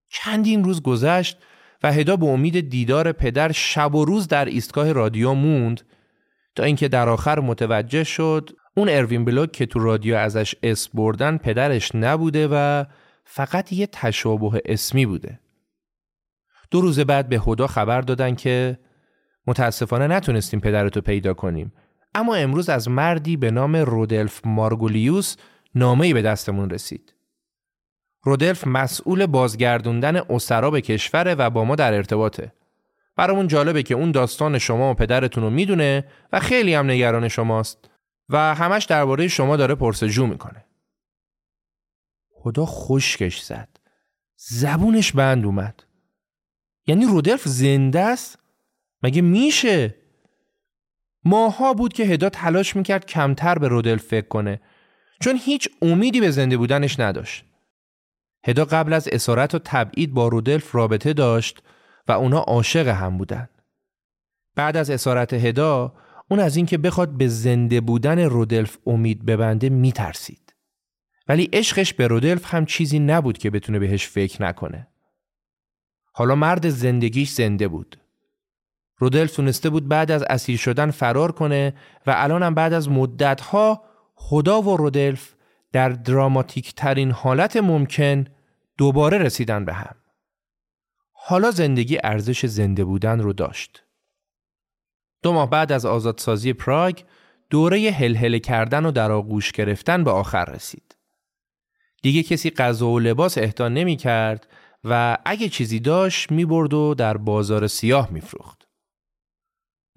[0.09, 1.37] چندین روز گذشت
[1.83, 5.81] و هدا به امید دیدار پدر شب و روز در ایستگاه رادیو موند
[6.55, 11.37] تا اینکه در آخر متوجه شد اون اروین بلوک که تو رادیو ازش اسم بردن
[11.37, 12.85] پدرش نبوده و
[13.25, 15.39] فقط یه تشابه اسمی بوده.
[16.71, 18.79] دو روز بعد به هدا خبر دادن که
[19.47, 21.73] متاسفانه نتونستیم پدرتو پیدا کنیم
[22.15, 25.35] اما امروز از مردی به نام رودلف مارگولیوس
[25.75, 27.13] نامه‌ای به دستمون رسید.
[28.23, 32.53] رودلف مسئول بازگردوندن اسرا به کشوره و با ما در ارتباطه.
[33.15, 37.89] برامون جالبه که اون داستان شما و پدرتون رو می‌دونه و خیلی هم نگران شماست
[38.29, 40.65] و همش درباره شما داره پرسجو می‌کنه.
[42.29, 43.69] خدا خشکش زد.
[44.35, 45.83] زبونش بند اومد.
[46.87, 48.39] یعنی رودلف زنده است؟
[49.03, 49.95] مگه میشه؟
[51.23, 54.61] ماها بود که هدا تلاش می‌کرد کمتر به رودلف فکر کنه
[55.19, 57.45] چون هیچ امیدی به زنده بودنش نداشت.
[58.45, 61.63] هدا قبل از اسارت و تبعید با رودلف رابطه داشت
[62.07, 63.49] و اونا عاشق هم بودن.
[64.55, 65.93] بعد از اسارت هدا
[66.29, 70.53] اون از اینکه بخواد به زنده بودن رودلف امید ببنده میترسید.
[71.27, 74.87] ولی عشقش به رودلف هم چیزی نبود که بتونه بهش فکر نکنه.
[76.17, 77.97] حالا مرد زندگیش زنده بود.
[78.97, 81.73] رودلف تونسته بود بعد از اسیر شدن فرار کنه
[82.07, 83.83] و الانم بعد از مدتها
[84.15, 85.35] خدا و رودلف
[85.71, 88.25] در دراماتیک ترین حالت ممکن
[88.77, 89.95] دوباره رسیدن به هم.
[91.11, 93.83] حالا زندگی ارزش زنده بودن رو داشت.
[95.23, 96.99] دو ماه بعد از آزادسازی پراگ
[97.49, 100.95] دوره هلهله کردن و در آغوش گرفتن به آخر رسید.
[102.01, 104.47] دیگه کسی غذا و لباس اهدا نمی کرد
[104.83, 108.67] و اگه چیزی داشت می‌برد و در بازار سیاه میفروخت.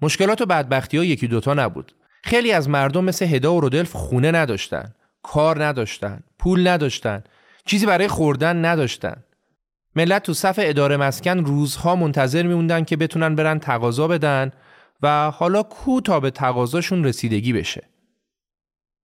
[0.01, 1.95] مشکلات و بدبختی ها یکی دوتا نبود.
[2.23, 7.23] خیلی از مردم مثل هدا و رودلف خونه نداشتن، کار نداشتن، پول نداشتن،
[7.65, 9.23] چیزی برای خوردن نداشتن.
[9.95, 14.51] ملت تو صف اداره مسکن روزها منتظر میموندن که بتونن برن تقاضا بدن
[15.01, 17.87] و حالا کو تا به تقاضاشون رسیدگی بشه.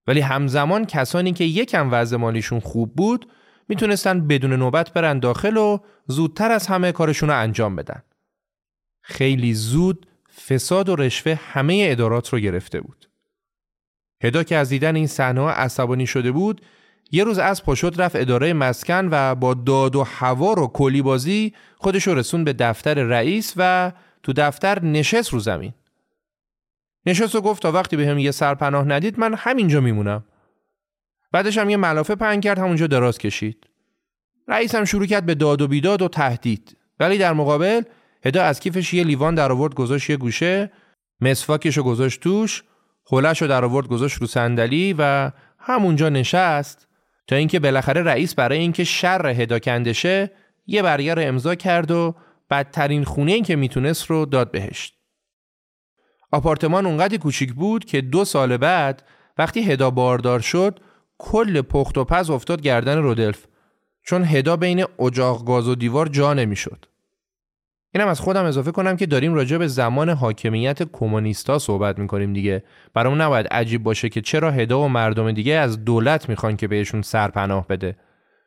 [0.06, 3.28] ولی همزمان کسانی که یکم وضع مالیشون خوب بود
[3.68, 8.02] می‌تونستن بدون نوبت برن داخل و زودتر از همه کارشون رو انجام بدن.
[9.02, 10.06] خیلی زود
[10.48, 13.08] فساد و رشوه همه ادارات رو گرفته بود.
[14.22, 16.60] هدا که از دیدن این صحنه عصبانی شده بود
[17.10, 21.54] یه روز از پاشد رفت اداره مسکن و با داد و هوا و کلی بازی
[21.76, 25.72] خودش رو رسون به دفتر رئیس و تو دفتر نشست رو زمین.
[27.06, 30.24] نشست و گفت تا وقتی به هم یه سرپناه ندید من همینجا میمونم.
[31.32, 33.66] بعدش هم یه ملافه پنگ کرد همونجا دراز کشید.
[34.48, 36.76] رئیس هم شروع کرد به داد و بیداد و تهدید.
[37.00, 37.82] ولی در مقابل
[38.24, 40.72] هدا از کیفش یه لیوان در آورد گذاشت یه گوشه
[41.20, 42.62] مسواکش رو گذاشت توش
[43.02, 46.88] خولش رو در آورد گذاشت رو صندلی و همونجا نشست
[47.26, 50.30] تا اینکه بالاخره رئیس برای اینکه شر هدا کندشه
[50.66, 52.14] یه برگه امضا کرد و
[52.50, 54.94] بدترین خونه این که می‌تونست رو داد بهشت.
[56.32, 59.02] آپارتمان اونقدر کوچیک بود که دو سال بعد
[59.38, 60.80] وقتی هدا باردار شد
[61.18, 63.46] کل پخت و پز افتاد گردن رودلف
[64.02, 66.84] چون هدا بین اجاق گاز و دیوار جا نمی‌شد.
[67.94, 72.64] اینم از خودم اضافه کنم که داریم راجع به زمان حاکمیت کمونیستا صحبت می‌کنیم دیگه.
[72.94, 77.02] برامون نباید عجیب باشه که چرا هدا و مردم دیگه از دولت می‌خوان که بهشون
[77.02, 77.96] سرپناه بده.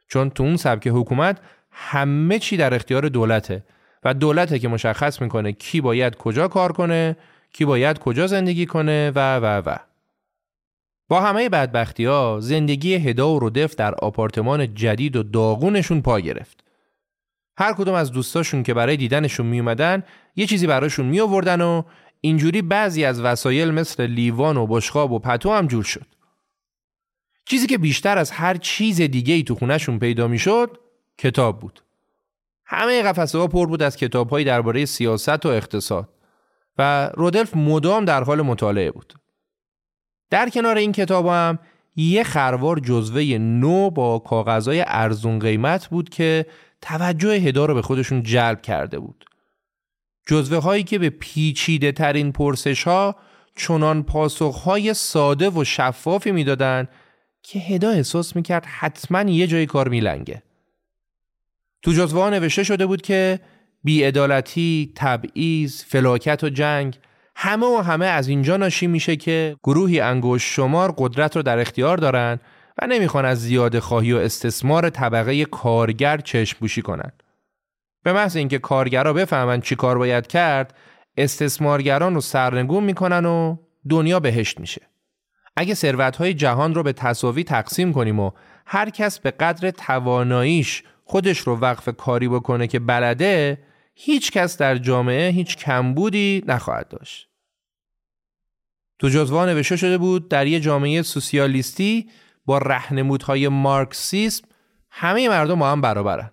[0.08, 1.38] چون تو اون سبک حکومت
[1.72, 3.64] همه چی در اختیار دولته
[4.04, 7.18] و دولته که مشخص می‌کنه کی باید کجا کار کنه
[7.54, 9.91] کی باید کجا زندگی کنه و و و.
[11.12, 16.64] با همه بدبختی ها زندگی هدا و رودف در آپارتمان جدید و داغونشون پا گرفت
[17.58, 20.04] هر کدوم از دوستاشون که برای دیدنشون می اومدن
[20.36, 21.84] یه چیزی براشون می آوردن و
[22.22, 26.06] اینجوری بعضی از وسایل مثل لیوان و بشقاب و پتو هم جور شد.
[27.46, 30.80] چیزی که بیشتر از هر چیز دیگه ای تو خونهشون پیدا می شد
[31.18, 31.84] کتاب بود.
[32.66, 36.10] همه قفسه ها پر بود از کتاب درباره سیاست و اقتصاد
[36.78, 39.14] و رودلف مدام در حال مطالعه بود.
[40.32, 41.60] در کنار این کتاب هم
[41.96, 46.46] یه خروار جزوه نو با کاغذهای ارزون قیمت بود که
[46.82, 49.26] توجه هدا رو به خودشون جلب کرده بود.
[50.28, 53.16] جزوه هایی که به پیچیده ترین پرسش ها
[53.56, 56.90] چنان پاسخ های ساده و شفافی می‌دادند
[57.44, 60.44] که هدا احساس می‌کرد حتما یه جای کار میلنگه.
[61.82, 63.40] تو جزوه ها نوشته شده بود که
[63.84, 67.00] بیعدالتی، تبعیض، فلاکت و جنگ
[67.44, 71.98] همه و همه از اینجا ناشی میشه که گروهی انگوش شمار قدرت رو در اختیار
[71.98, 72.40] دارن
[72.82, 77.24] و نمی‌خوان از زیاده خواهی و استثمار طبقه کارگر چشم بوشی کنند.
[78.04, 80.76] به محض اینکه کارگرا بفهمن چی کار باید کرد
[81.18, 83.58] استثمارگران رو سرنگون می‌کنن و
[83.90, 84.82] دنیا بهشت میشه.
[85.58, 88.32] اگه ثروتهای جهان رو به تصاوی تقسیم کنیم و
[88.66, 93.58] هر کس به قدر تواناییش خودش رو وقف کاری بکنه که بلده
[93.96, 97.31] هیچ کس در جامعه هیچ کمبودی نخواهد داشت.
[99.02, 102.10] تو جزوه نوشته شده بود در یه جامعه سوسیالیستی
[102.46, 104.48] با رهنمودهای مارکسیسم
[104.90, 106.32] همه مردم با هم برابرن.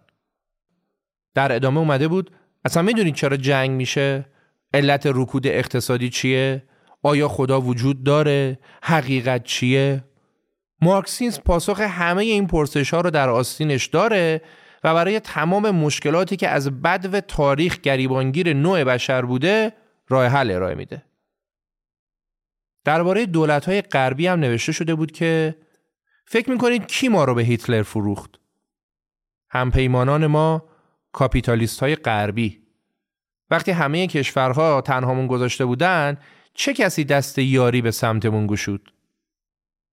[1.34, 2.30] در ادامه اومده بود
[2.64, 4.26] اصلا می‌دونید چرا جنگ میشه؟
[4.74, 6.62] علت رکود اقتصادی چیه؟
[7.02, 10.04] آیا خدا وجود داره؟ حقیقت چیه؟
[10.82, 14.42] مارکسیسم پاسخ همه این پرسش ها رو در آستینش داره
[14.84, 19.72] و برای تمام مشکلاتی که از بد و تاریخ گریبانگیر نوع بشر بوده
[20.08, 21.07] راه حل ارائه میده.
[22.88, 25.56] درباره دولت های غربی هم نوشته شده بود که
[26.26, 28.40] فکر می‌کنید کی ما رو به هیتلر فروخت؟
[29.50, 30.68] همپیمانان ما
[31.12, 32.62] کاپیتالیست های غربی
[33.50, 36.18] وقتی همه کشورها تنهامون گذاشته بودن
[36.54, 38.92] چه کسی دست یاری به سمتمون گشود؟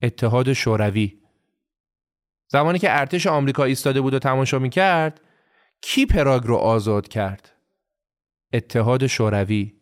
[0.01, 1.19] اتحاد شوروی
[2.47, 5.21] زمانی که ارتش آمریکا ایستاده بود و تماشا می‌کرد
[5.81, 7.51] کی پراگ رو آزاد کرد؟
[8.53, 9.73] اتحاد شوروی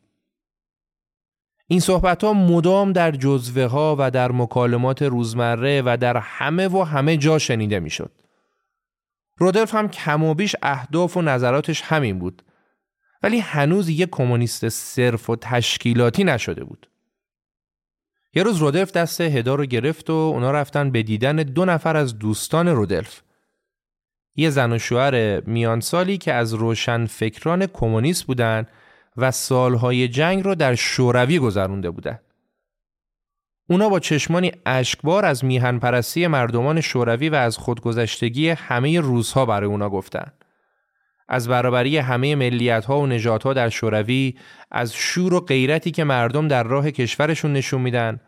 [1.74, 6.84] این صحبت ها مدام در جزوه ها و در مکالمات روزمره و در همه و
[6.84, 8.12] همه جا شنیده می‌شد.
[9.38, 12.42] رودلف هم کم و بیش اهداف و نظراتش همین بود
[13.24, 16.90] ولی هنوز یک کمونیست صرف و تشکیلاتی نشده بود.
[18.34, 22.20] یه روز رودلف دست هدا رو گرفت و اونا رفتن به دیدن دو نفر از
[22.20, 23.22] دوستان رودلف.
[24.36, 28.68] یه زن و شوهر میان سالی که از روشن فکران کمونیست بودن
[29.18, 32.22] و سالهای جنگ رو در شوروی گذرونده بودند.
[33.70, 39.70] اونا با چشمانی اشکبار از میهن پرستی مردمان شوروی و از خودگذشتگی همه روزها برای
[39.70, 40.32] اونا گفتن.
[41.30, 44.36] از برابری همه ملیت ها و نجات ها در شوروی،
[44.72, 48.20] از شور و غیرتی که مردم در راه کشورشون نشون میدن،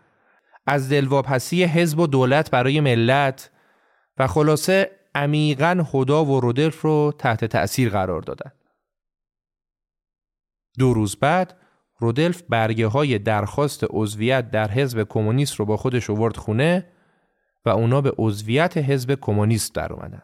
[0.68, 3.51] از دلواپسی حزب و دولت برای ملت
[4.18, 8.51] و خلاصه عمیقا خدا و رودلف رو تحت تأثیر قرار دادن.
[10.80, 11.57] دو روز بعد
[11.97, 16.88] رودلف برگه های درخواست عضویت در حزب کمونیست رو با خودش آورد خونه
[17.65, 20.23] و اونا به عضویت حزب کمونیست در اومدن.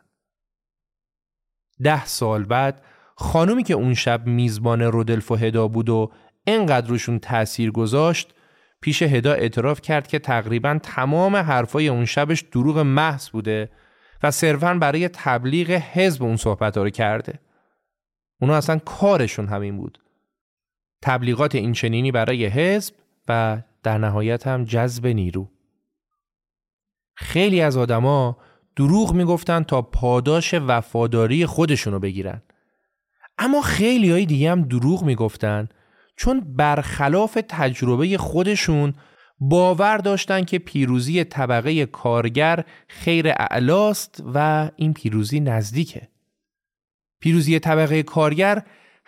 [1.84, 2.82] ده سال بعد
[3.16, 6.12] خانومی که اون شب میزبان رودلف و هدا بود و
[6.48, 8.34] انقدر روشون تأثیر گذاشت
[8.82, 13.70] پیش هدا اعتراف کرد که تقریبا تمام حرفای اون شبش دروغ محض بوده
[14.24, 17.40] و صرفا برای تبلیغ حزب اون صحبت رو کرده.
[18.42, 20.00] اونا اصلا کارشون همین بود.
[21.02, 22.94] تبلیغات اینچنینی برای حزب
[23.28, 25.50] و در نهایت هم جذب نیرو.
[27.16, 28.38] خیلی از آدما
[28.76, 32.42] دروغ می‌گفتن تا پاداش وفاداری خودشونو بگیرن.
[33.38, 35.70] اما خیلی های دیگه هم دروغ می‌گفتن
[36.16, 38.94] چون برخلاف تجربه خودشون
[39.40, 46.08] باور داشتن که پیروزی طبقه کارگر خیر اعلاست و این پیروزی نزدیکه.
[47.20, 48.64] پیروزی طبقه کارگر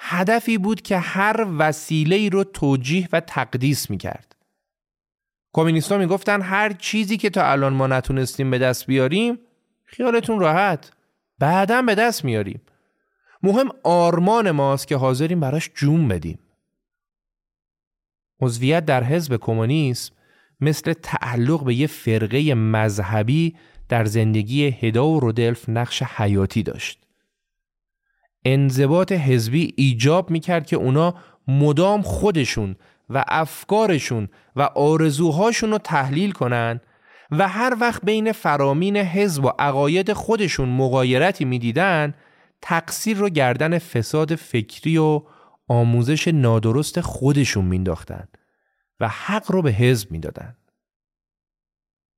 [0.05, 4.35] هدفی بود که هر وسیله رو توجیه و تقدیس می‌کرد.
[5.53, 9.39] کمونیستا می‌گفتن هر چیزی که تا الان ما نتونستیم به دست بیاریم
[9.85, 10.91] خیالتون راحت
[11.39, 12.61] بعدا به دست میاریم.
[13.43, 16.39] مهم آرمان ماست که حاضریم براش جون بدیم.
[18.41, 20.13] عضویت در حزب کمونیسم
[20.61, 23.55] مثل تعلق به یه فرقه مذهبی
[23.89, 27.02] در زندگی هدا و رودلف نقش حیاتی داشت.
[28.45, 31.15] انضباط حزبی ایجاب می‌کرد که اونا
[31.47, 32.75] مدام خودشون
[33.09, 36.81] و افکارشون و آرزوهاشون رو تحلیل کنن
[37.31, 42.13] و هر وقت بین فرامین حزب و عقاید خودشون مقایرتی می‌دیدن
[42.61, 45.21] تقصیر رو گردن فساد فکری و
[45.67, 48.27] آموزش نادرست خودشون مینداختن
[48.99, 50.55] و حق رو به حزب می‌دادن.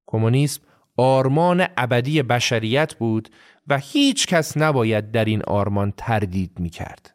[0.08, 0.62] کمونیسم
[0.98, 3.30] آرمان ابدی بشریت بود
[3.68, 7.15] و هیچ کس نباید در این آرمان تردید می کرد.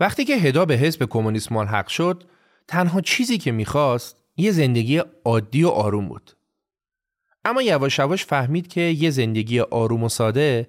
[0.00, 2.24] وقتی که هدا به حزب کمونیست ملحق شد،
[2.68, 6.30] تنها چیزی که می‌خواست یه زندگی عادی و آروم بود.
[7.44, 10.68] اما یواش یواش فهمید که یه زندگی آروم و ساده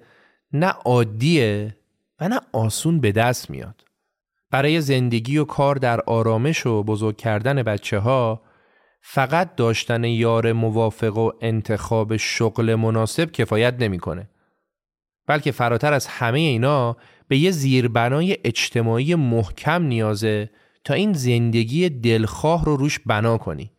[0.52, 1.76] نه عادیه
[2.20, 3.84] و نه آسون به دست میاد.
[4.50, 8.42] برای زندگی و کار در آرامش و بزرگ کردن بچه ها
[9.00, 14.28] فقط داشتن یار موافق و انتخاب شغل مناسب کفایت نمی‌کنه.
[15.26, 16.96] بلکه فراتر از همه اینا
[17.28, 20.50] به یه زیربنای اجتماعی محکم نیازه
[20.84, 23.70] تا این زندگی دلخواه رو روش بنا کنی.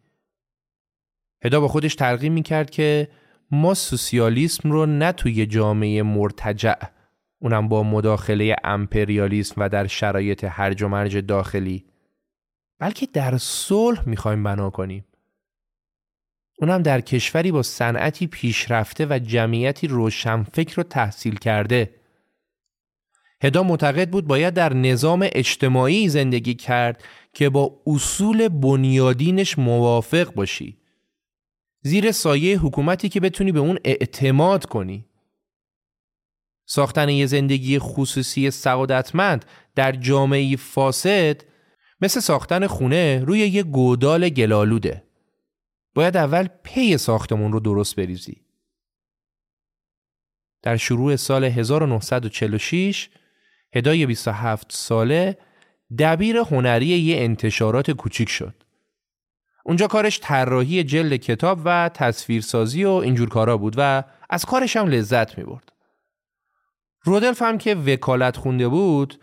[1.43, 3.07] هدا با خودش تلقیم می‌کرد که
[3.51, 6.75] ما سوسیالیسم رو نه توی جامعه مرتجع
[7.41, 11.85] اونم با مداخله امپریالیسم و در شرایط هرج و مرج داخلی
[12.79, 15.05] بلکه در صلح می‌خوایم بنا کنیم.
[16.61, 21.98] اونم در کشوری با صنعتی پیشرفته و جمعیتی روشنفکر رو تحصیل کرده.
[23.43, 30.77] هدا معتقد بود باید در نظام اجتماعی زندگی کرد که با اصول بنیادینش موافق باشی.
[31.81, 35.05] زیر سایه حکومتی که بتونی به اون اعتماد کنی.
[36.65, 41.41] ساختن یه زندگی خصوصی سعادتمند در جامعه فاسد
[42.01, 45.03] مثل ساختن خونه روی یه گودال گلالوده.
[45.93, 48.41] باید اول پی ساختمون رو درست بریزی.
[50.61, 53.09] در شروع سال 1946
[53.73, 55.37] هدای 27 ساله
[55.99, 58.63] دبیر هنری یه انتشارات کوچیک شد.
[59.65, 64.87] اونجا کارش طراحی جلد کتاب و تصویرسازی و اینجور کارا بود و از کارش هم
[64.87, 65.71] لذت می برد.
[67.03, 69.19] رودلف هم که وکالت خونده بود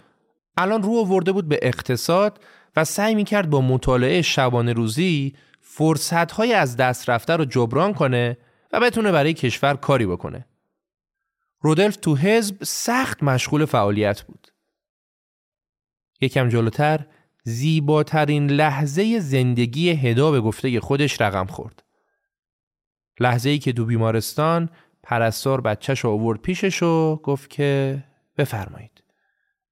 [0.56, 2.40] الان رو آورده بود به اقتصاد
[2.76, 7.94] و سعی می کرد با مطالعه شبانه روزی فرصت های از دست رفته رو جبران
[7.94, 8.36] کنه
[8.72, 10.46] و بتونه برای کشور کاری بکنه.
[11.66, 14.48] رودلف تو حزب سخت مشغول فعالیت بود.
[16.20, 17.06] یکم جلوتر
[17.44, 21.82] زیباترین لحظه زندگی هدا به گفته خودش رقم خورد.
[23.20, 24.70] لحظه ای که دو بیمارستان
[25.02, 28.04] پرستار بچهش رو آورد پیشش و گفت که
[28.38, 29.04] بفرمایید.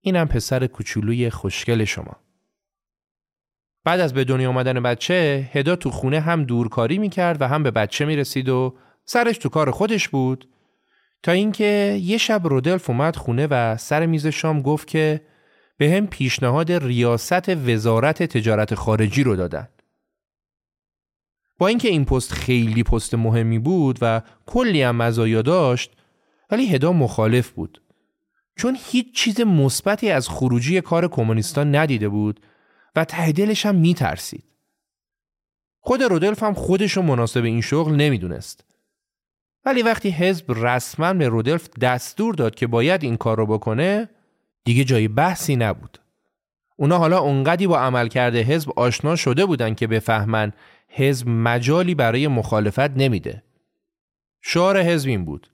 [0.01, 2.17] اینم پسر کوچولوی خوشگل شما.
[3.85, 7.71] بعد از به دنیا آمدن بچه هدا تو خونه هم دورکاری می‌کرد و هم به
[7.71, 10.54] بچه می‌رسید و سرش تو کار خودش بود
[11.25, 15.21] تا اینکه یه شب رودلف اومد خونه و سر میز شام گفت که
[15.77, 19.69] به هم پیشنهاد ریاست وزارت تجارت خارجی رو دادن.
[21.59, 25.93] با اینکه این پست خیلی پست مهمی بود و کلی هم مزایا داشت
[26.51, 27.83] ولی هدا مخالف بود
[28.57, 32.41] چون هیچ چیز مثبتی از خروجی کار کمونیستان ندیده بود
[32.97, 34.45] و ته دلش هم میترسید.
[35.81, 38.64] خود رودلف هم خودش رو مناسب این شغل نمی‌دونست.
[39.65, 44.09] ولی وقتی حزب رسما به رودلف دستور داد که باید این کار رو بکنه
[44.65, 45.99] دیگه جای بحثی نبود.
[46.77, 50.53] اونا حالا اونقدی با عمل کرده حزب آشنا شده بودن که بفهمن
[50.89, 53.43] حزب مجالی برای مخالفت نمیده.
[54.43, 55.51] شعار حزب این بود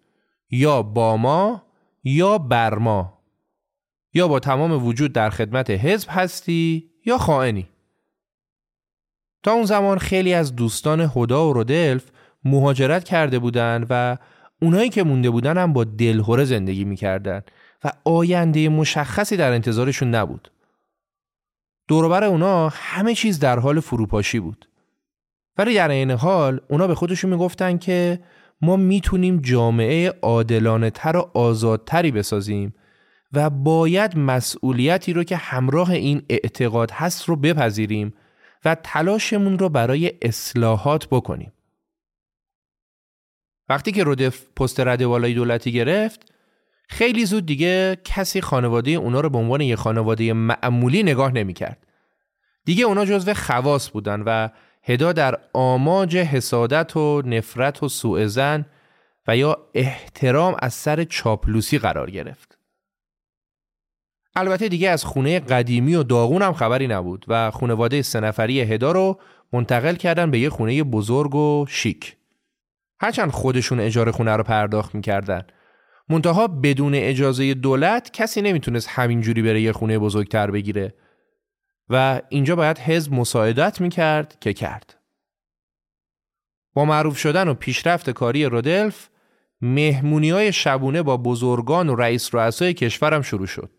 [0.50, 1.62] یا با ما
[2.04, 3.18] یا بر ما
[4.14, 7.68] یا با تمام وجود در خدمت حزب هستی یا خائنی
[9.42, 12.10] تا اون زمان خیلی از دوستان هدا و رودلف
[12.44, 14.16] مهاجرت کرده بودند و
[14.62, 17.42] اونایی که مونده بودن هم با دلهوره زندگی می‌کردن
[17.84, 20.50] و آینده مشخصی در انتظارشون نبود.
[21.88, 24.68] دوروبر اونا همه چیز در حال فروپاشی بود.
[25.58, 28.20] ولی در این حال اونا به خودشون می‌گفتن که
[28.62, 32.74] ما می‌تونیم جامعه عادلانه تر و آزادتری بسازیم
[33.32, 38.14] و باید مسئولیتی رو که همراه این اعتقاد هست رو بپذیریم
[38.64, 41.52] و تلاشمون رو برای اصلاحات بکنیم.
[43.70, 46.32] وقتی که رودف پست رده والای دولتی گرفت
[46.88, 51.86] خیلی زود دیگه کسی خانواده اونا رو به عنوان یه خانواده معمولی نگاه نمی‌کرد.
[52.64, 54.48] دیگه اونا جزو خواص بودن و
[54.82, 58.66] هدا در آماج حسادت و نفرت و سوء زن
[59.28, 62.58] و یا احترام از سر چاپلوسی قرار گرفت.
[64.36, 68.92] البته دیگه از خونه قدیمی و داغون هم خبری نبود و خانواده سه نفری هدا
[68.92, 69.20] رو
[69.52, 72.16] منتقل کردن به یه خونه بزرگ و شیک.
[73.00, 75.42] هرچند خودشون اجاره خونه رو پرداخت می‌کردن
[76.08, 80.94] منتها بدون اجازه دولت کسی نمی‌تونست همینجوری بره یه خونه بزرگتر بگیره
[81.88, 84.96] و اینجا باید حزب مساعدت می‌کرد که کرد.
[86.74, 89.08] با معروف شدن و پیشرفت کاری رودلف
[89.60, 93.70] مهمونی های شبونه با بزرگان و رئیس رؤسای کشورم شروع شد.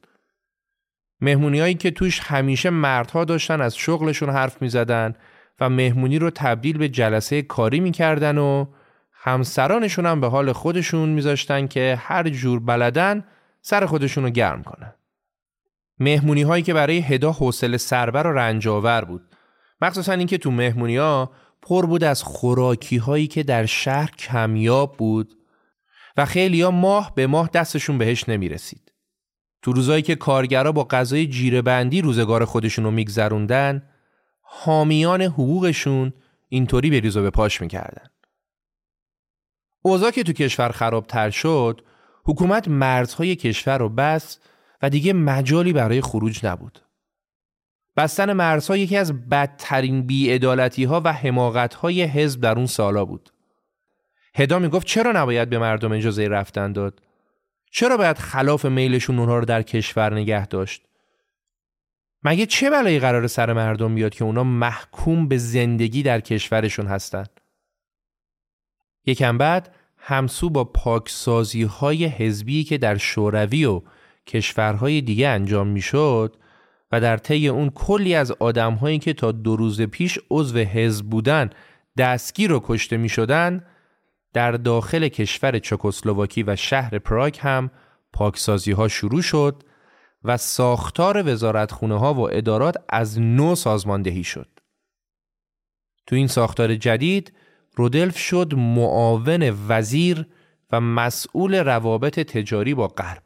[1.21, 5.15] مهمونی هایی که توش همیشه مردها داشتن از شغلشون حرف می‌زدن
[5.59, 8.65] و مهمونی رو تبدیل به جلسه کاری می‌کردن و
[9.23, 13.23] همسرانشون هم به حال خودشون میذاشتن که هر جور بلدن
[13.61, 14.93] سر خودشون رو گرم کنن.
[15.99, 19.21] مهمونی هایی که برای هدا حوصله سربر و رنجاور بود.
[19.81, 25.37] مخصوصا اینکه تو مهمونی ها پر بود از خوراکی هایی که در شهر کمیاب بود
[26.17, 28.91] و خیلی ها ماه به ماه دستشون بهش نمی رسید.
[29.61, 33.83] تو روزایی که کارگرا با غذای جیره بندی روزگار خودشون رو میگذروندن
[34.41, 36.13] حامیان حقوقشون
[36.49, 38.05] اینطوری به ریز و به پاش می‌کردن.
[39.81, 41.81] اوضاع که تو کشور خرابتر شد
[42.25, 44.49] حکومت مرزهای کشور رو بست
[44.81, 46.79] و دیگه مجالی برای خروج نبود.
[47.97, 53.29] بستن مرزها یکی از بدترین بیعدالتی ها و حماقت های حزب در اون سالا بود.
[54.35, 57.01] هدا می گفت چرا نباید به مردم اجازه رفتن داد؟
[57.71, 60.85] چرا باید خلاف میلشون اونها رو در کشور نگه داشت؟
[62.23, 67.25] مگه چه بلایی قرار سر مردم بیاد که اونا محکوم به زندگی در کشورشون هستن؟
[69.05, 73.81] یکم بعد همسو با پاکسازی های حزبی که در شوروی و
[74.27, 76.35] کشورهای دیگه انجام می‌شد
[76.91, 81.49] و در طی اون کلی از آدمهایی که تا دو روز پیش عضو حزب بودن
[81.97, 83.65] دستگیر و کشته می شدن
[84.33, 87.71] در داخل کشور چکسلواکی و شهر پراگ هم
[88.13, 89.63] پاکسازی ها شروع شد
[90.23, 94.47] و ساختار وزارتخونه ها و ادارات از نو سازماندهی شد.
[96.07, 97.33] تو این ساختار جدید
[97.75, 100.25] رودلف شد معاون وزیر
[100.71, 103.23] و مسئول روابط تجاری با غرب.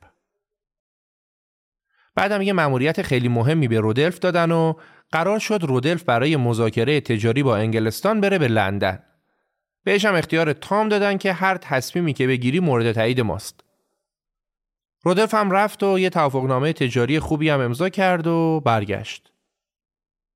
[2.15, 4.73] بعدم یه مأموریت خیلی مهمی به رودلف دادن و
[5.11, 8.99] قرار شد رودلف برای مذاکره تجاری با انگلستان بره به لندن.
[9.83, 13.63] بهش هم اختیار تام دادن که هر تصمیمی که بگیری مورد تایید ماست.
[15.01, 19.31] رودلف هم رفت و یه توافقنامه تجاری خوبی هم امضا کرد و برگشت.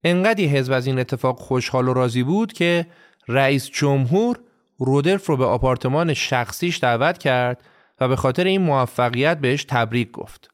[0.03, 2.85] انقدی حزب از این اتفاق خوشحال و راضی بود که
[3.29, 4.39] رئیس جمهور
[4.77, 7.63] رودلف رو به آپارتمان شخصیش دعوت کرد
[7.99, 10.49] و به خاطر این موفقیت بهش تبریک گفت.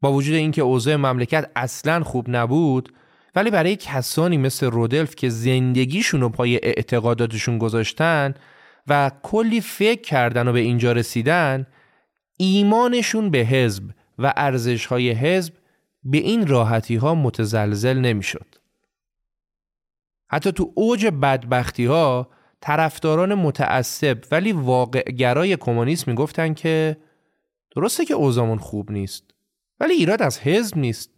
[0.00, 2.92] با وجود اینکه اوضاع مملکت اصلا خوب نبود
[3.34, 8.34] ولی برای کسانی مثل رودلف که زندگیشون رو پای اعتقاداتشون گذاشتن
[8.86, 11.66] و کلی فکر کردن و به اینجا رسیدن
[12.38, 13.84] ایمانشون به حزب
[14.18, 15.54] و ارزشهای حزب
[16.04, 18.57] به این راحتی ها متزلزل نمی‌شد.
[20.30, 26.96] حتی تو اوج بدبختی ها طرفداران متعصب ولی واقعگرای کمونیسم می‌گفتن که
[27.76, 29.24] درسته که اوزامون خوب نیست
[29.80, 31.10] ولی ایراد از حزب نیست.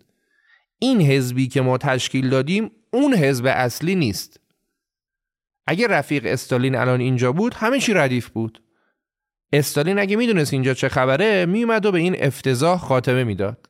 [0.79, 4.41] این حزبی که ما تشکیل دادیم اون حزب اصلی نیست.
[5.67, 8.63] اگه رفیق استالین الان اینجا بود همه چی ردیف بود.
[9.53, 13.70] استالین اگه می‌دونست اینجا چه خبره میومد و به این افتضاح خاتمه می‌داد.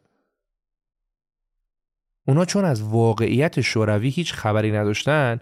[2.31, 5.41] اونا چون از واقعیت شوروی هیچ خبری نداشتن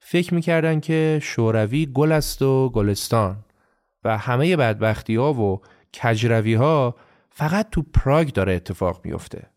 [0.00, 3.44] فکر می‌کردن که شوروی گل است و گلستان
[4.04, 5.60] و همه بدبختی ها و
[5.94, 6.96] کجروی ها
[7.30, 9.50] فقط تو پراگ داره اتفاق میفته.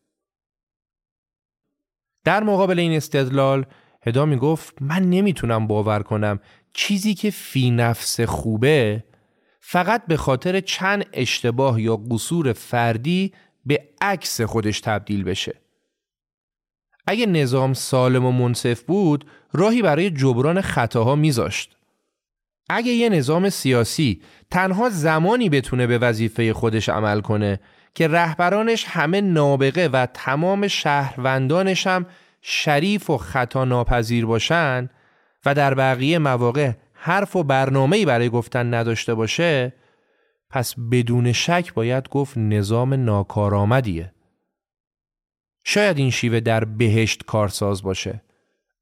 [2.23, 3.65] در مقابل این استدلال
[4.01, 6.39] هدا می‌گفت من نمی‌تونم باور کنم
[6.73, 9.03] چیزی که فی نفس خوبه
[9.59, 13.33] فقط به خاطر چند اشتباه یا قصور فردی
[13.65, 15.62] به عکس خودش تبدیل بشه.
[17.07, 21.77] اگه نظام سالم و منصف بود راهی برای جبران خطاها میذاشت.
[22.69, 27.59] اگه یه نظام سیاسی تنها زمانی بتونه به وظیفه خودش عمل کنه
[27.95, 32.05] که رهبرانش همه نابغه و تمام شهروندانش هم
[32.41, 34.89] شریف و خطا ناپذیر باشن
[35.45, 39.73] و در بقیه مواقع حرف و برنامه‌ای برای گفتن نداشته باشه
[40.49, 44.13] پس بدون شک باید گفت نظام ناکارآمدیه
[45.63, 48.21] شاید این شیوه در بهشت کارساز باشه.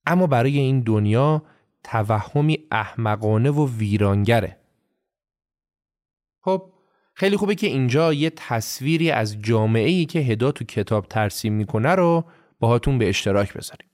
[0.05, 1.43] اما برای این دنیا
[1.83, 4.57] توهمی احمقانه و ویرانگره.
[6.41, 6.73] خب
[7.13, 11.95] خیلی خوبه که اینجا یه تصویری از جامعه ای که هدا تو کتاب ترسیم می‌کنه
[11.95, 12.25] رو
[12.59, 13.89] باهاتون به اشتراک بذاریم.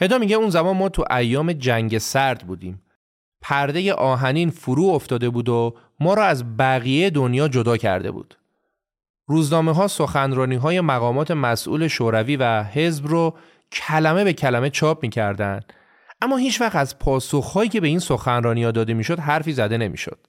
[0.00, 2.82] هدا میگه اون زمان ما تو ایام جنگ سرد بودیم.
[3.40, 8.38] پرده آهنین فرو افتاده بود و ما را از بقیه دنیا جدا کرده بود.
[9.26, 13.34] روزنامه ها سخنرانی های مقامات مسئول شوروی و حزب رو
[13.72, 15.60] کلمه به کلمه چاپ می‌کردن
[16.22, 20.26] اما هیچ وقت از پاسخهایی که به این سخنرانی ها داده می‌شد حرفی زده نمی‌شد.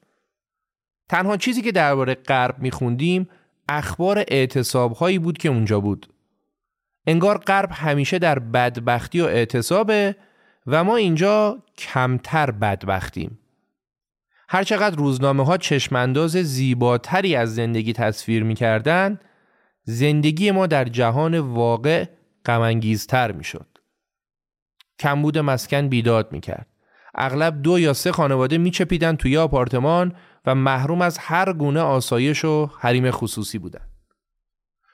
[1.10, 3.30] تنها چیزی که درباره غرب میخوندیم
[3.70, 6.14] اخبار اعتصاب هایی بود که اونجا بود.
[7.08, 10.16] انگار غرب همیشه در بدبختی و اعتصابه
[10.68, 13.40] و ما اینجا کمتر بدبختیم.
[14.50, 19.20] هرچقدر روزنامه ها چشمانداز زیباتری از زندگی تصویر می‌کردن
[19.84, 22.06] زندگی ما در جهان واقع
[22.46, 23.68] غمانگیزتر می‌شد.
[25.00, 26.68] کمبود مسکن بیداد می‌کرد.
[27.16, 30.16] اغلب دو یا سه خانواده میچپیدن توی آپارتمان
[30.46, 33.90] و محروم از هر گونه آسایش و حریم خصوصی بودند.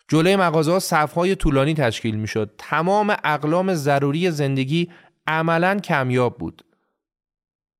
[0.08, 2.56] جلوی مغازه صفهای طولانی تشکیل می‌شد.
[2.58, 4.92] تمام اقلام ضروری زندگی
[5.28, 6.66] عملا کمیاب بود.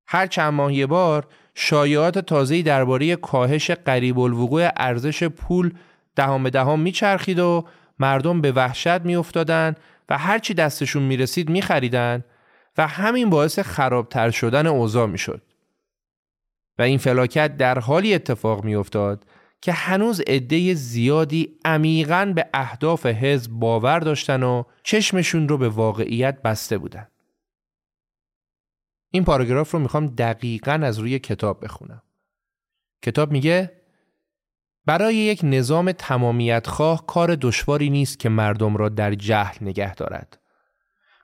[0.06, 5.74] هر چند ماه یه بار شایعات تازه‌ای درباره کاهش قریب الوقوع ارزش پول
[6.16, 7.64] دهان به دهان میچرخید و
[7.98, 12.24] مردم به وحشت میافتادند و هرچی دستشون می‌رسید میخریدن
[12.78, 15.42] و همین باعث خرابتر شدن اوضاع می‌شد.
[16.78, 19.24] و این فلاکت در حالی اتفاق میافتاد
[19.60, 26.42] که هنوز عده زیادی عمیقا به اهداف حزب باور داشتن و چشمشون رو به واقعیت
[26.42, 27.06] بسته بودن.
[29.14, 32.02] این پاراگراف رو می‌خوام دقیقا از روی کتاب بخونم.
[33.02, 33.72] کتاب میگه
[34.86, 40.38] برای یک نظام تمامیت خواه کار دشواری نیست که مردم را در جهل نگه دارد.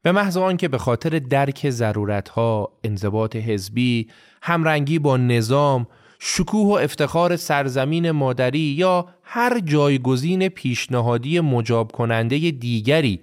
[0.03, 4.11] به محض آنکه به خاطر درک ضرورتها، انضباط حزبی،
[4.43, 5.86] همرنگی با نظام،
[6.18, 13.20] شکوه و افتخار سرزمین مادری یا هر جایگزین پیشنهادی مجاب کننده دیگری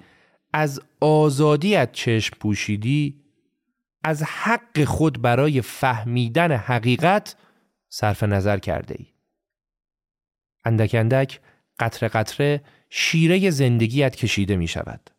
[0.54, 3.25] از آزادیت چشم پوشیدی
[4.08, 7.36] از حق خود برای فهمیدن حقیقت
[7.90, 9.06] صرف نظر کرده ای.
[10.66, 11.42] اندک اندک
[11.80, 15.10] قطره قطره شیره زندگیت کشیده می شود.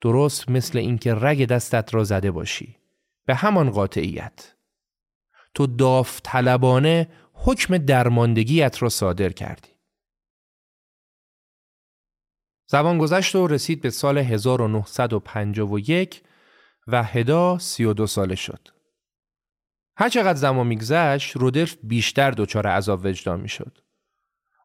[0.00, 2.76] درست مثل اینکه رگ دستت را زده باشی.
[3.26, 4.54] به همان قاطعیت.
[5.54, 9.70] تو داوطلبانه حکم درماندگیت را صادر کردی.
[12.66, 16.22] زمان گذشت و رسید به سال 1951
[16.86, 18.68] و هدا 32 ساله شد.
[19.96, 23.78] هر چقدر زمان میگذشت رودلف بیشتر دچار عذاب وجدان می‌شد.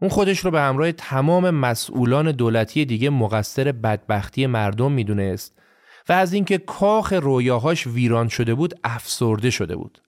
[0.01, 5.59] اون خودش رو به همراه تمام مسئولان دولتی دیگه مقصر بدبختی مردم می‌دونست
[6.09, 10.01] و از اینکه کاخ رویاهاش ویران شده بود افسرده شده بود.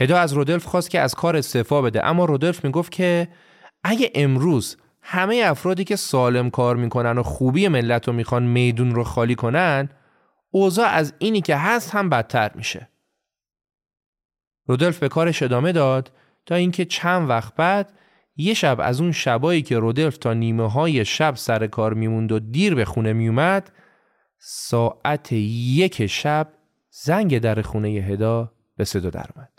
[0.00, 3.28] هدا از رودلف خواست که از کار استعفا بده اما رودلف می‌گفت که
[3.84, 9.04] اگه امروز همه افرادی که سالم کار می‌کنن و خوبی ملت رو می‌خوان میدون رو
[9.04, 9.88] خالی کنن
[10.50, 12.88] اوضاع از اینی که هست هم بدتر میشه.
[14.66, 16.12] رودلف به کارش ادامه داد
[16.46, 17.92] تا اینکه چند وقت بعد
[18.36, 22.38] یه شب از اون شبایی که رودلف تا نیمه های شب سر کار میموند و
[22.38, 23.72] دیر به خونه میومد
[24.38, 26.52] ساعت یک شب
[26.90, 29.52] زنگ در خونه هدا به صدا در اومد.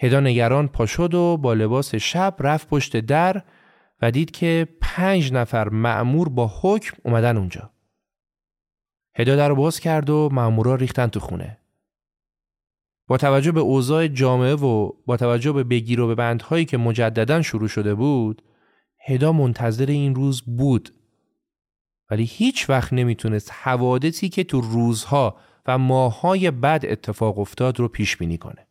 [0.00, 3.42] هدا نگران پا شد و با لباس شب رفت پشت در
[4.02, 7.70] و دید که پنج نفر معمور با حکم اومدن اونجا.
[9.20, 11.58] هدا در باز کرد و معمورا ریختن تو خونه.
[13.06, 17.42] با توجه به اوضاع جامعه و با توجه به بگیر و به بندهایی که مجددا
[17.42, 18.42] شروع شده بود
[19.06, 20.94] هدا منتظر این روز بود
[22.10, 28.16] ولی هیچ وقت نمی‌تونست حوادثی که تو روزها و ماههای بعد اتفاق افتاد رو پیش
[28.16, 28.66] بینی کنه.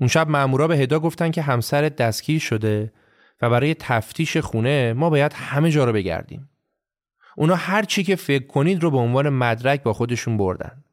[0.00, 2.92] اون شب مامورا به هدا گفتن که همسرت دستگیر شده
[3.42, 6.48] و برای تفتیش خونه ما باید همه جا رو بگردیم.
[7.36, 10.84] اونا هر چی که فکر کنید رو به عنوان مدرک با خودشون بردن.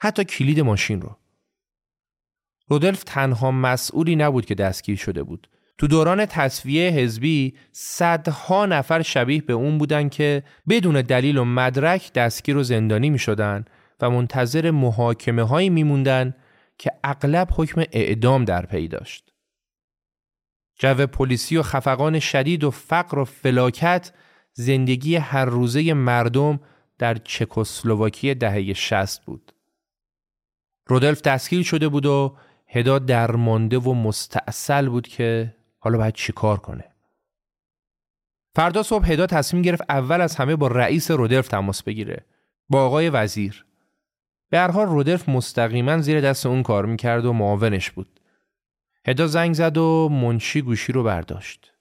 [0.00, 1.16] حتی کلید ماشین رو.
[2.68, 5.48] رودلف تنها مسئولی نبود که دستگیر شده بود.
[5.78, 12.12] تو دوران تصویه حزبی صدها نفر شبیه به اون بودن که بدون دلیل و مدرک
[12.12, 13.64] دستگیر و زندانی می شدن
[14.00, 16.34] و منتظر محاکمه هایی می موندن
[16.78, 19.32] که اغلب حکم اعدام در پی داشت.
[20.78, 24.12] جو پلیسی و خفقان شدید و فقر و فلاکت
[24.58, 26.60] زندگی هر روزه مردم
[26.98, 29.52] در چکسلواکی دهه شست بود.
[30.86, 32.36] رودلف دستگیر شده بود و
[32.66, 36.84] هدا درمانده و مستاصل بود که حالا باید چیکار کنه.
[38.54, 42.26] فردا صبح هدا تصمیم گرفت اول از همه با رئیس رودلف تماس بگیره.
[42.68, 43.66] با آقای وزیر.
[44.50, 48.20] به هر حال رودلف مستقیما زیر دست اون کار می‌کرد و معاونش بود.
[49.06, 51.72] هدا زنگ زد و منشی گوشی رو برداشت.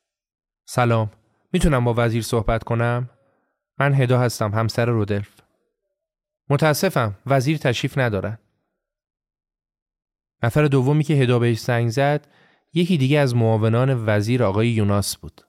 [0.66, 1.12] سلام.
[1.56, 3.10] می‌تونم با وزیر صحبت کنم؟
[3.80, 5.42] من هدا هستم همسر رودلف.
[6.50, 8.38] متاسفم وزیر تشریف ندارن.
[10.44, 12.28] نفر دومی که هدا بهش زنگ زد
[12.74, 15.42] یکی دیگه از معاونان وزیر آقای یوناس بود.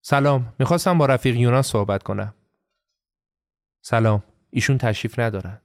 [0.00, 2.34] سلام می‌خواستم با رفیق یوناس صحبت کنم.
[3.82, 5.60] سلام ایشون تشریف ندارن.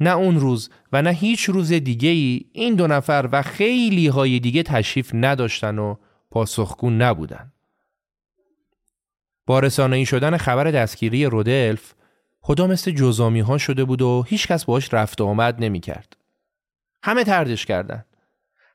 [0.00, 4.40] نه اون روز و نه هیچ روز دیگه ای این دو نفر و خیلی های
[4.40, 5.96] دیگه تشریف نداشتن و
[6.30, 7.53] پاسخگو نبودن.
[9.46, 11.94] با رسانه‌ای شدن خبر دستگیری رودلف
[12.40, 16.16] خدا مثل جزامی ها شده بود و هیچکس باش رفت و آمد نمی کرد.
[17.02, 18.04] همه تردش کردن.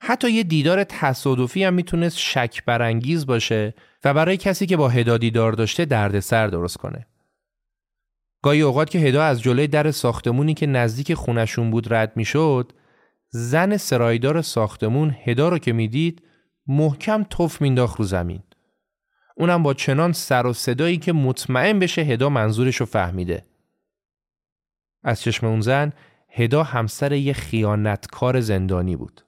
[0.02, 5.18] حتی یه دیدار تصادفی هم می‌تونست شک برانگیز باشه و برای کسی که با هدا
[5.18, 7.06] دیدار داشته دردسر درست کنه.
[8.42, 12.74] گاهی اوقات که هدا از جلوی در ساختمونی که نزدیک خونشون بود رد می‌شد،
[13.30, 16.22] زن سرایدار ساختمون هدا رو که می‌دید
[16.68, 18.44] محکم تف مینداخت رو زمین.
[19.40, 23.46] اونم با چنان سر و صدایی که مطمئن بشه هدا منظورش رو فهمیده.
[25.04, 25.94] از چشم اون زن
[26.30, 29.22] هدا همسر یه خیانتکار زندانی بود.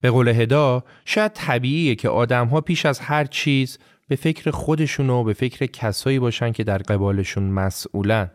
[0.00, 5.24] به قول هدا شاید طبیعیه که آدمها پیش از هر چیز به فکر خودشون و
[5.24, 8.30] به فکر کسایی باشن که در قبالشون مسئولن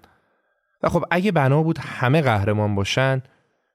[0.83, 3.21] و خب اگه بنا بود همه قهرمان باشن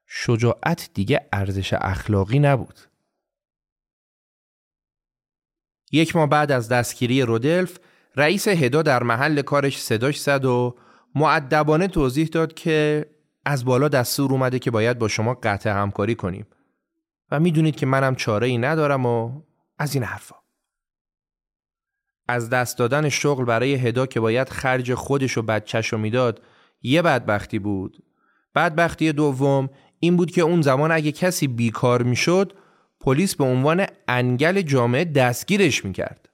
[0.07, 2.88] شجاعت دیگه ارزش اخلاقی نبود
[5.93, 7.79] یک ماه بعد از دستگیری رودلف
[8.17, 10.77] رئیس هدا در محل کارش صداش زد و
[11.15, 13.07] معدبانه توضیح داد که
[13.45, 16.47] از بالا دستور اومده که باید با شما قطع همکاری کنیم.
[17.31, 19.43] و می‌دونید که منم چاره ای ندارم و
[19.79, 20.37] از این حرفا.
[22.29, 26.43] از دست دادن شغل برای هدا که باید خرج خودش و بچهش رو می‌داد
[26.83, 28.05] یه بدبختی بود.
[28.55, 29.71] بدبختی دوم
[30.01, 32.53] این بود که اون زمان اگه کسی بیکار می‌شد
[33.01, 36.29] پلیس به عنوان انگل جامعه دستگیرش می‌کرد.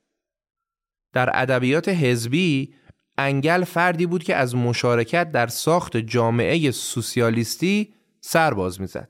[1.12, 2.74] در ادبیات حزبی
[3.18, 9.08] انگل فردی بود که از مشارکت در ساخت جامعه سوسیالیستی سر باز می‌زد.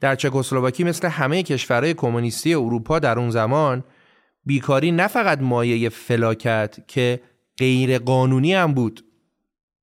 [0.00, 3.84] در چکسلواکی مثل همه کشورهای کمونیستی اروپا در اون زمان
[4.44, 7.20] بیکاری نه فقط مایه فلاکت که
[7.58, 9.04] غیر قانونی هم بود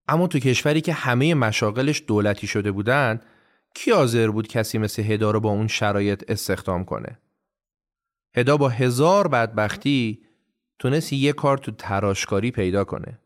[0.08, 3.22] اما تو کشوری که همه مشاغلش دولتی شده بودن
[3.78, 7.20] کی حاضر بود کسی مثل هدا رو با اون شرایط استخدام کنه؟
[8.36, 10.22] هدا با هزار بدبختی
[10.80, 13.20] تونست یه کار تو تراشکاری پیدا کنه.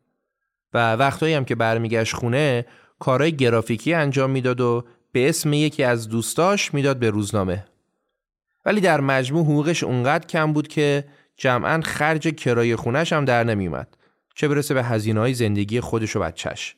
[0.74, 2.66] و وقتایی هم که برمیگشت خونه
[2.98, 7.66] کارهای گرافیکی انجام می‌داد و به اسم یکی از دوستاش می‌داد به روزنامه.
[8.64, 11.04] ولی در مجموع حقوقش اونقدر کم بود که
[11.36, 13.96] جمعا خرج کرایه خونش هم در نمیومد
[14.34, 16.76] چه برسه به هزینه های زندگی خودش و بچهش.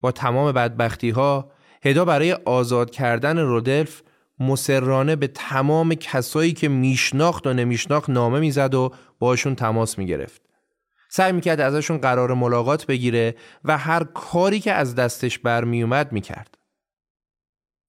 [0.00, 1.52] با تمام بدبختی ها
[1.84, 4.02] هدا برای آزاد کردن رودلف
[4.38, 10.42] مسررانه به تمام کسایی که میشناخت و نمیشناخت نامه می‌زد و باشون تماس می‌گرفت.
[11.08, 16.58] سعی می‌کرد ازشون قرار ملاقات بگیره و هر کاری که از دستش برمیومد می‌کرد.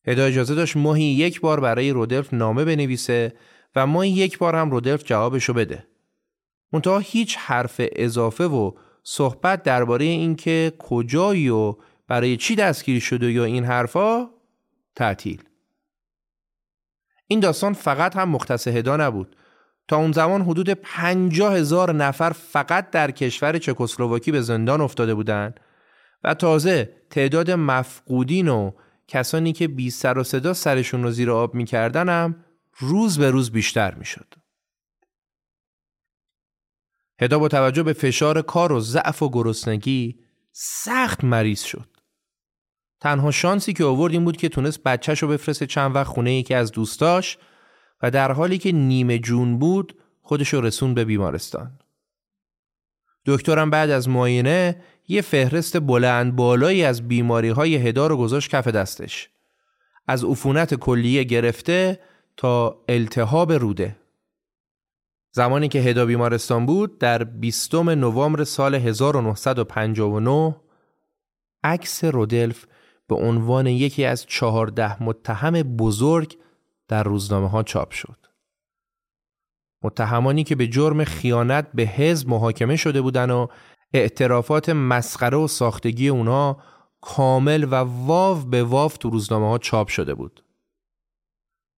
[0.08, 3.34] هدا اجازه داشت ماهی یک بار برای رودلف نامه بنویسه
[3.76, 5.88] و ماهی یک بار هم رودلف جوابشو بده.
[6.74, 8.72] منتها هیچ حرف اضافه و
[9.04, 11.76] صحبت درباره اینکه کجایی و
[12.14, 14.30] برای چی دستگیر شده یا این حرفا
[14.96, 15.44] تعطیل.
[17.28, 19.36] این داستان فقط هم مختص هدا نبود
[19.88, 25.60] تا اون زمان حدود پنجاه هزار نفر فقط در کشور چکسلواکی به زندان افتاده بودند
[26.24, 28.72] و تازه تعداد مفقودین و
[29.08, 32.46] کسانی که بی سر و صدا سرشون رو زیر آب می‌کردن هم
[32.78, 34.34] روز به روز بیشتر می‌شد.
[37.22, 40.20] هدا با توجه به فشار کار و ضعف و گرسنگی
[40.52, 41.93] سخت مریض شد.
[43.04, 46.54] تنها شانسی که آورد این بود که تونست بچهش رو بفرسته چند وقت خونه یکی
[46.54, 47.38] از دوستاش
[48.02, 51.80] و در حالی که نیمه جون بود خودش رو رسون به بیمارستان.
[53.26, 58.68] دکترم بعد از معاینه یه فهرست بلند بالایی از بیماری های هدا رو گذاشت کف
[58.68, 59.30] دستش.
[60.08, 62.00] از عفونت کلیه گرفته
[62.38, 63.96] تا التهاب روده.
[65.32, 70.56] زمانی که هدا بیمارستان بود در 20 نوامبر سال 1959
[71.64, 72.66] عکس رودلف
[73.08, 76.38] به عنوان یکی از چهارده متهم بزرگ
[76.88, 78.18] در روزنامه ها چاپ شد.
[79.84, 83.50] متهمانی که به جرم خیانت به حزب محاکمه شده بودند و
[83.94, 86.58] اعترافات مسخره و ساختگی اونا
[87.02, 90.44] کامل و واو به واو تو روزنامه ها چاپ شده بود.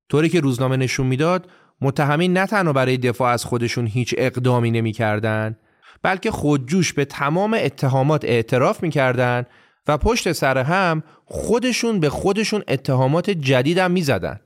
[0.10, 1.50] طوری که روزنامه نشون می‌داد
[1.82, 5.60] متهمین نه تنها برای دفاع از خودشون هیچ اقدامی نمی‌کردند
[6.02, 9.48] بلکه خودجوش به تمام اتهامات اعتراف می‌کردند
[9.88, 14.40] و پشت سر هم خودشون به خودشون اتهامات جدیدم می‌زدن.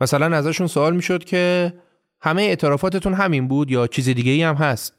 [0.00, 1.74] مثلا ازشون سوال می‌شد که
[2.20, 4.94] همه اعترافاتتون همین بود یا چیز دیگه ای هم هست؟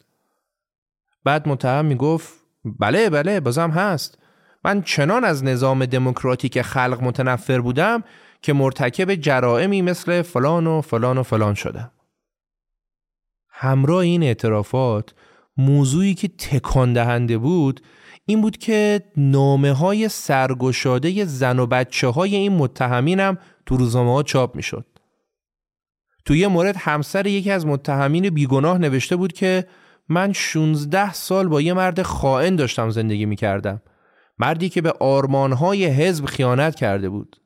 [1.23, 2.33] بعد متهم می‌گفت
[2.79, 4.17] بله بله بازم هست.
[4.63, 8.03] من چنان از نظام دموکراتیک خلق متنفر بودم
[8.41, 11.91] که مرتکب جرائمی مثل فلان و فلان و فلان شدم.
[13.49, 15.13] همراه این اعترافات
[15.57, 17.81] موضوعی که تکان دهنده بود
[18.25, 24.13] این بود که نامه های سرگشاده زن و بچه های این متهمین هم تو روزنامه
[24.13, 24.85] ها چاپ می شد.
[26.25, 29.67] تو یه مورد همسر یکی از متهمین بیگناه نوشته بود که
[30.09, 33.81] من 16 سال با یه مرد خائن داشتم زندگی می کردم.
[34.39, 37.41] مردی که به آرمانهای حزب خیانت کرده بود.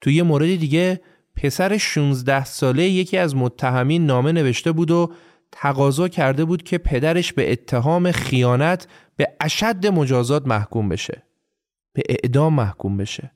[0.00, 1.00] تو یه مورد دیگه
[1.36, 5.12] پسر 16 ساله یکی از متهمین نامه نوشته بود و
[5.52, 11.22] تقاضا کرده بود که پدرش به اتهام خیانت به اشد مجازات محکوم بشه.
[11.92, 13.32] به اعدام محکوم بشه.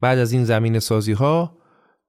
[0.00, 1.58] بعد از این زمین سازی ها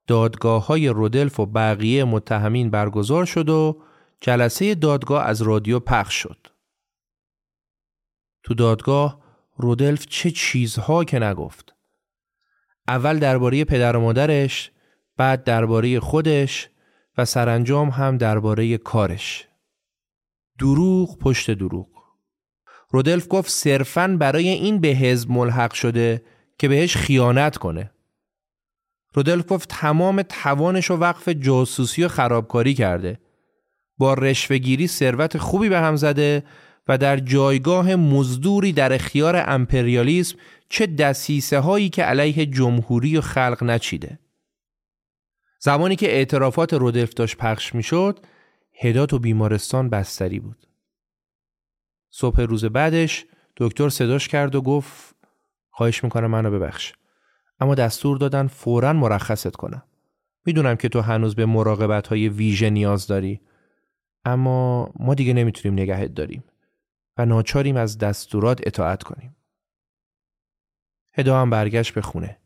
[0.08, 3.82] دادگاه های رودلف و بقیه متهمین برگزار شد و
[4.22, 6.48] جلسه دادگاه از رادیو پخش شد.
[8.44, 9.22] تو دادگاه
[9.58, 11.76] رودلف چه چیزها که نگفت.
[12.88, 14.72] اول درباره پدر و مادرش
[15.18, 16.70] بعد درباره خودش
[17.18, 19.48] و سرانجام هم درباره کارش.
[20.60, 21.88] دروغ پشت دروغ.
[22.90, 26.24] رودلف گفت صرفا برای این به حزب ملحق شده
[26.58, 27.92] که بهش خیانت کنه.
[29.14, 33.20] رودلف گفت تمام توانش و وقف جاسوسی و خرابکاری کرده.
[33.98, 36.44] با رشوهگیری ثروت خوبی به هم زده
[36.88, 40.38] و در جایگاه مزدوری در اختیار امپریالیسم
[40.70, 44.20] چه دسیسه هایی که علیه جمهوری و خلق نچیده.
[45.64, 48.26] زمانی که اعترافات رودلف داشت پخش می‌شد
[48.74, 50.68] هدات و بیمارستان بستری بود.
[52.10, 53.26] صبح روز بعدش
[53.58, 55.16] دکتر صداش کرد و گفت
[55.70, 56.94] خواهش می‌کنم منو ببخش.
[57.60, 59.84] اما دستور دادن فورا مرخصت کنم.
[60.46, 63.42] می‌دونم که تو هنوز به مراقبت های ویژه نیاز داری.
[64.26, 66.44] اما ما دیگه نمی‌تونیم نگهت داریم
[67.18, 69.36] و ناچاریم از دستورات اطاعت کنیم.
[71.14, 72.41] هدا هم برگشت به خونه.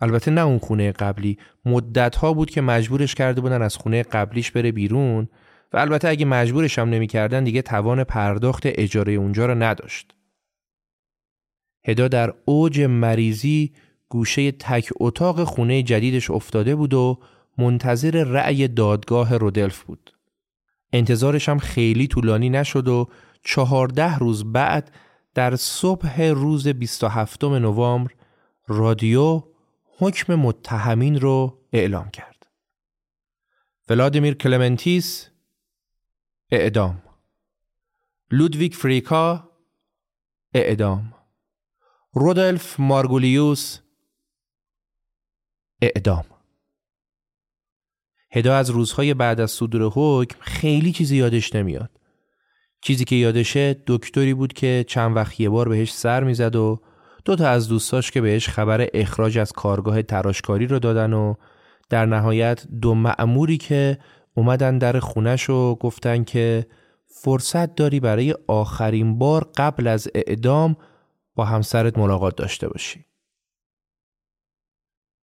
[0.00, 4.50] البته نه اون خونه قبلی مدت ها بود که مجبورش کرده بودن از خونه قبلیش
[4.50, 5.28] بره بیرون
[5.72, 10.14] و البته اگه مجبورش هم نمی‌کردن دیگه توان پرداخت اجاره اونجا رو نداشت.
[11.86, 13.72] هدا در اوج مریضی
[14.08, 17.18] گوشه تک اتاق خونه جدیدش افتاده بود و
[17.58, 20.10] منتظر رأی دادگاه رودلف بود.
[20.92, 23.08] انتظارش هم خیلی طولانی نشد و
[23.44, 24.90] چهارده روز بعد
[25.34, 28.10] در صبح روز 27 نوامبر
[28.68, 29.42] رادیو
[30.00, 32.46] حکم متهمین رو اعلام کرد.
[33.88, 35.28] ولادیمیر کلمنتیس
[36.50, 37.02] اعدام
[38.30, 39.50] لودویک فریکا
[40.54, 41.14] اعدام
[42.12, 43.78] رودلف مارگولیوس
[45.82, 46.24] اعدام
[48.32, 51.90] هدا از روزهای بعد از صدور حکم خیلی چیزی یادش نمیاد.
[52.80, 56.80] چیزی که یادشه دکتری بود که چند وقت یه بار بهش سر می‌زد و
[57.24, 61.34] دو تا از دوستاش که بهش خبر اخراج از کارگاه تراشکاری رو دادن و
[61.88, 63.98] در نهایت دو معموری که
[64.34, 66.66] اومدن در خونش و گفتن که
[67.06, 70.76] فرصت داری برای آخرین بار قبل از اعدام
[71.34, 73.04] با همسرت ملاقات داشته باشی.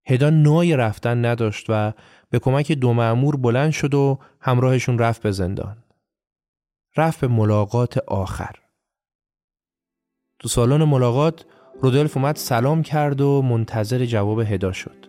[0.09, 1.93] هدا نوعی رفتن نداشت و
[2.31, 5.85] به کمک دو معمور بلند شد و همراهشون رفت به زندان.
[6.97, 8.55] رفت به ملاقات آخر.
[10.39, 11.45] تو سالن ملاقات
[11.81, 15.07] رودلف اومد سلام کرد و منتظر جواب هدا شد.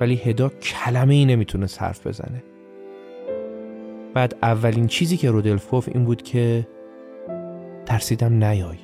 [0.00, 2.42] ولی هدا کلمه ای نمی‌تونست حرف بزنه.
[4.14, 6.66] بعد اولین چیزی که رودلف گفت این بود که
[7.86, 8.78] ترسیدم نیای.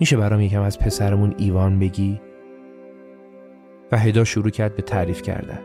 [0.00, 2.20] میشه برام یکم از پسرمون ایوان بگی؟
[3.92, 5.60] و هدا شروع کرد به تعریف کردن.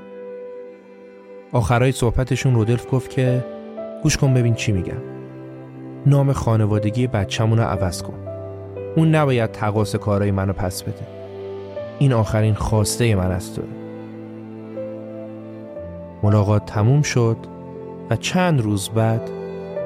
[1.51, 3.45] آخرای صحبتشون رودلف گفت که
[4.03, 5.01] گوش کن ببین چی میگم.
[6.05, 8.28] نام خانوادگی بچه‌مون رو عوض کن.
[8.95, 11.07] اون نباید تقاس کارای منو پس بده.
[11.99, 13.61] این آخرین خواسته من از تو.
[16.23, 17.37] ملاقات تموم شد
[18.09, 19.29] و چند روز بعد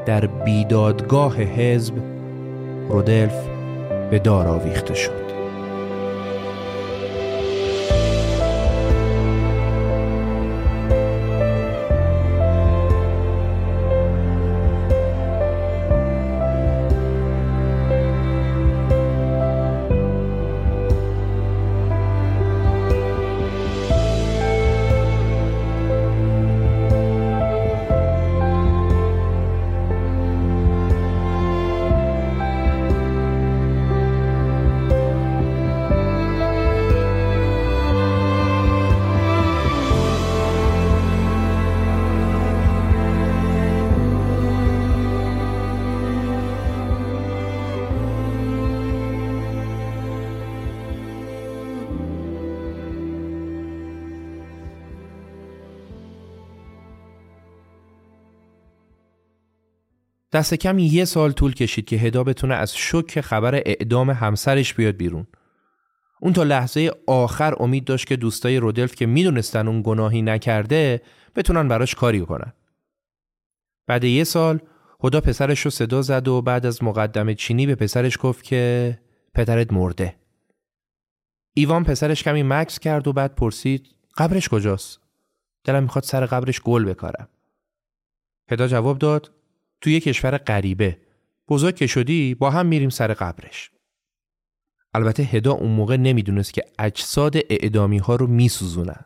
[0.06, 1.94] در بیدادگاه حزب
[2.90, 3.48] رودلف
[4.12, 5.23] به دار آویخته شد.
[60.34, 64.96] دست کم یه سال طول کشید که هدا بتونه از شک خبر اعدام همسرش بیاد
[64.96, 65.28] بیرون.
[66.22, 71.02] اون تا لحظه آخر امید داشت که دوستای رودلف که می‌دونستن اون گناهی نکرده
[71.36, 72.54] بتونن براش کاری کنن.
[73.88, 74.60] بعد یه سال
[75.04, 79.00] هدا پسرش رو صدا زد و بعد از مقدم چینی به پسرش گفت که
[79.34, 80.16] پدرت مرده.
[81.54, 85.00] ایوان پسرش کمی مکس کرد و بعد پرسید قبرش کجاست؟
[85.64, 87.28] دلم می‌خواد سر قبرش گل بکارم.
[88.52, 89.32] هدا جواب داد
[89.84, 90.98] توی کشور غریبه.
[91.48, 93.72] بزرگ که شدی با هم میریم سر قبرش.
[94.94, 99.06] البته هدا اون موقع نمی‌دونست که اجساد اعدامی ها رو میسوزونن.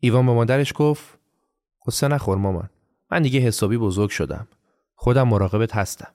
[0.00, 1.18] ایوان به مادرش گفت
[1.86, 2.70] قصه نخور مامان
[3.10, 4.48] من دیگه حسابی بزرگ شدم.
[4.94, 6.14] خودم مراقبت هستم.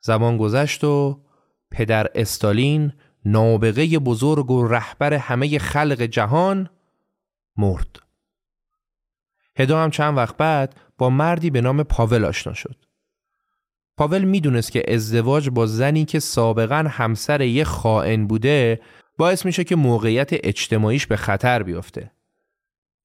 [0.00, 1.24] زمان گذشت و
[1.70, 2.92] پدر استالین
[3.24, 6.70] نابغه بزرگ و رهبر همه خلق جهان
[7.56, 8.11] مرد.
[9.56, 12.76] هدا هم چند وقت بعد با مردی به نام پاول آشنا شد.
[13.96, 18.80] پاول می‌دونست که ازدواج با زنی که سابقا همسر یه خائن بوده
[19.18, 22.10] باعث میشه که موقعیت اجتماعیش به خطر بیفته.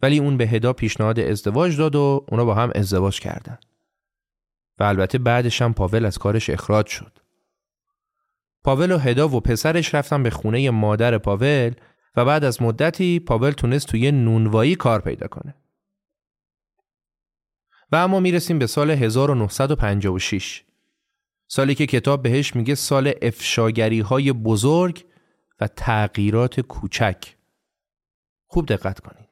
[0.01, 3.57] ولی اون به هدا پیشنهاد ازدواج داد و اونا با هم ازدواج کردن.
[4.79, 7.19] و البته بعدش هم پاول از کارش اخراج شد.
[8.63, 11.71] پاول و هدا و پسرش رفتن به خونه مادر پاول
[12.15, 15.55] و بعد از مدتی پاول تونست توی نونوایی کار پیدا کنه.
[17.91, 20.63] و اما می‌رسیم به سال 1956
[21.47, 25.05] سالی که کتاب بهش میگه سال افشاگری های بزرگ
[25.59, 27.35] و تغییرات کوچک.
[28.47, 29.27] خوب دقت کنید.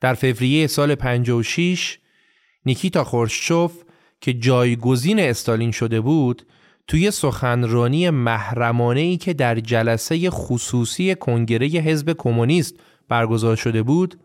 [0.00, 1.98] در فوریه سال 56
[2.66, 3.82] نیکیتا خورشچوف
[4.20, 6.46] که جایگزین استالین شده بود
[6.86, 12.74] توی سخنرانی محرمانه ای که در جلسه خصوصی کنگره حزب کمونیست
[13.08, 14.20] برگزار شده بود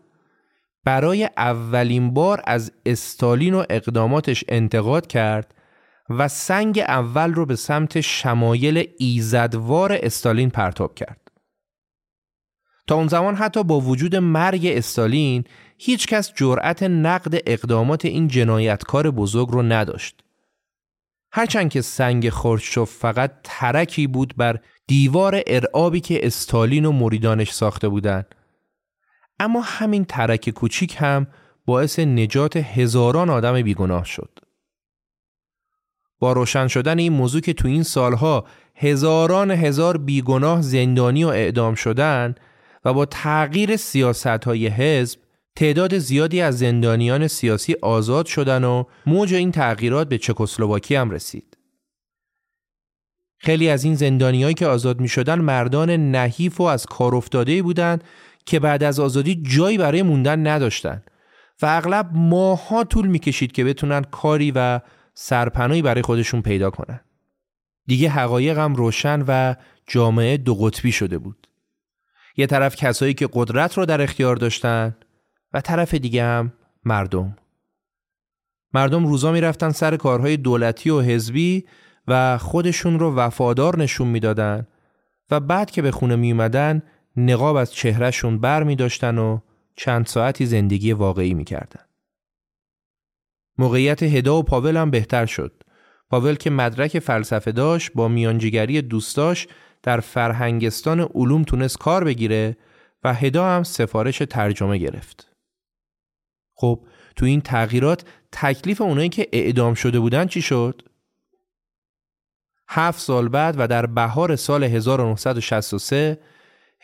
[0.84, 5.54] برای اولین بار از استالین و اقداماتش انتقاد کرد
[6.10, 11.18] و سنگ اول رو به سمت شمایل ایزدوار استالین پرتاب کرد.
[12.86, 15.44] تا اون زمان حتی با وجود مرگ استالین
[15.78, 20.24] هیچ کس جرأت نقد اقدامات این جنایتکار بزرگ رو نداشت.
[21.32, 27.88] هرچند که سنگ خورشچوف فقط ترکی بود بر دیوار ارعابی که استالین و مریدانش ساخته
[27.88, 28.34] بودند.
[29.42, 31.26] اما همین ترک کوچیک هم
[31.66, 34.38] باعث نجات هزاران آدم بیگناه شد.
[36.18, 41.74] با روشن شدن این موضوع که تو این سالها هزاران هزار بیگناه زندانی و اعدام
[41.74, 42.34] شدن
[42.84, 45.18] و با تغییر سیاست های حزب
[45.56, 51.56] تعداد زیادی از زندانیان سیاسی آزاد شدن و موج این تغییرات به چکسلواکی هم رسید.
[53.38, 57.14] خیلی از این زندانیایی که آزاد می شدن مردان نحیف و از کار
[57.62, 58.04] بودند
[58.46, 61.10] که بعد از آزادی جایی برای موندن نداشتند
[61.62, 64.80] و اغلب ماها طول می کشید که بتونن کاری و
[65.14, 67.00] سرپناهی برای خودشون پیدا کنن.
[67.86, 69.54] دیگه حقایق هم روشن و
[69.86, 71.48] جامعه دو قطبی شده بود.
[72.36, 74.96] یه طرف کسایی که قدرت رو در اختیار داشتن
[75.52, 76.52] و طرف دیگه هم
[76.84, 77.36] مردم.
[78.74, 81.64] مردم روزا می‌رفتن سر کارهای دولتی و حزبی
[82.08, 84.66] و خودشون رو وفادار نشون می‌دادن
[85.30, 86.82] و بعد که به خونه می اومدن
[87.16, 89.38] نقاب از چهرهشون بر می داشتن و
[89.76, 91.84] چند ساعتی زندگی واقعی می کردن.
[93.58, 95.62] موقعیت هدا و پاول هم بهتر شد.
[96.10, 99.48] پاول که مدرک فلسفه داشت با میانجیگری دوستاش
[99.82, 102.56] در فرهنگستان علوم تونست کار بگیره
[103.04, 105.28] و هدا هم سفارش ترجمه گرفت.
[106.54, 106.86] خب
[107.16, 110.82] تو این تغییرات تکلیف اونایی که اعدام شده بودن چی شد؟
[112.68, 116.18] هفت سال بعد و در بهار سال 1963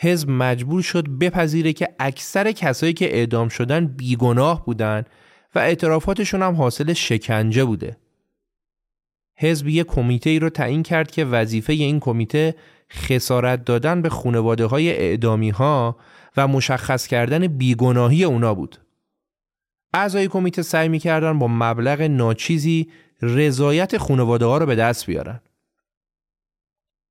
[0.00, 5.04] حزب مجبور شد بپذیره که اکثر کسایی که اعدام شدن بیگناه بودن
[5.54, 7.96] و اعترافاتشون هم حاصل شکنجه بوده.
[9.38, 12.54] حزب یک کمیته ای رو تعیین کرد که وظیفه این کمیته
[12.92, 15.96] خسارت دادن به خانواده های اعدامی ها
[16.36, 18.78] و مشخص کردن بیگناهی اونا بود.
[19.94, 22.90] اعضای کمیته سعی می‌کردن با مبلغ ناچیزی
[23.22, 25.40] رضایت خانواده ها رو به دست بیارن.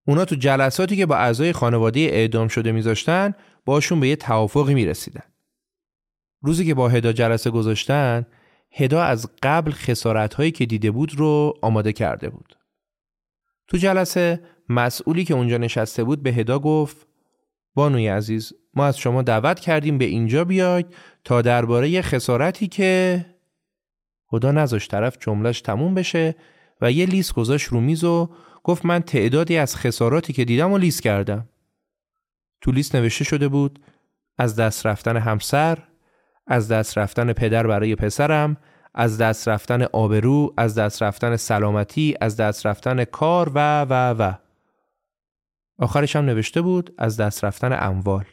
[0.08, 3.34] اونا تو جلساتی که با اعضای خانواده اعدام شده میذاشتن
[3.66, 5.24] باشون به یه توافقی می‌رسیدن.
[6.42, 8.26] روزی که با هدا جلسه گذاشتن
[8.72, 12.58] هدا از قبل خسارت که دیده بود رو آماده کرده بود.
[13.68, 17.08] تو جلسه مسئولی که اونجا نشسته بود به هدا گفت
[17.76, 20.86] بانوی عزیز ما از شما دعوت کردیم به اینجا بیاید
[21.24, 23.26] تا درباره خسارتی که
[24.28, 26.36] خدا نذاش طرف جملش تموم بشه
[26.82, 28.30] و یه لیست گذاشت رو میز و
[28.68, 31.50] گفت من تعدادی از خساراتی که دیدم و لیست کردم.
[32.62, 33.80] تو لیست نوشته شده بود
[34.38, 35.84] از دست رفتن همسر،
[36.48, 38.58] از دست رفتن پدر برای پسرم،
[38.94, 44.34] از دست رفتن آبرو، از دست رفتن سلامتی، از دست رفتن کار و و و.
[45.80, 48.26] آخرش هم نوشته بود از دست رفتن اموال.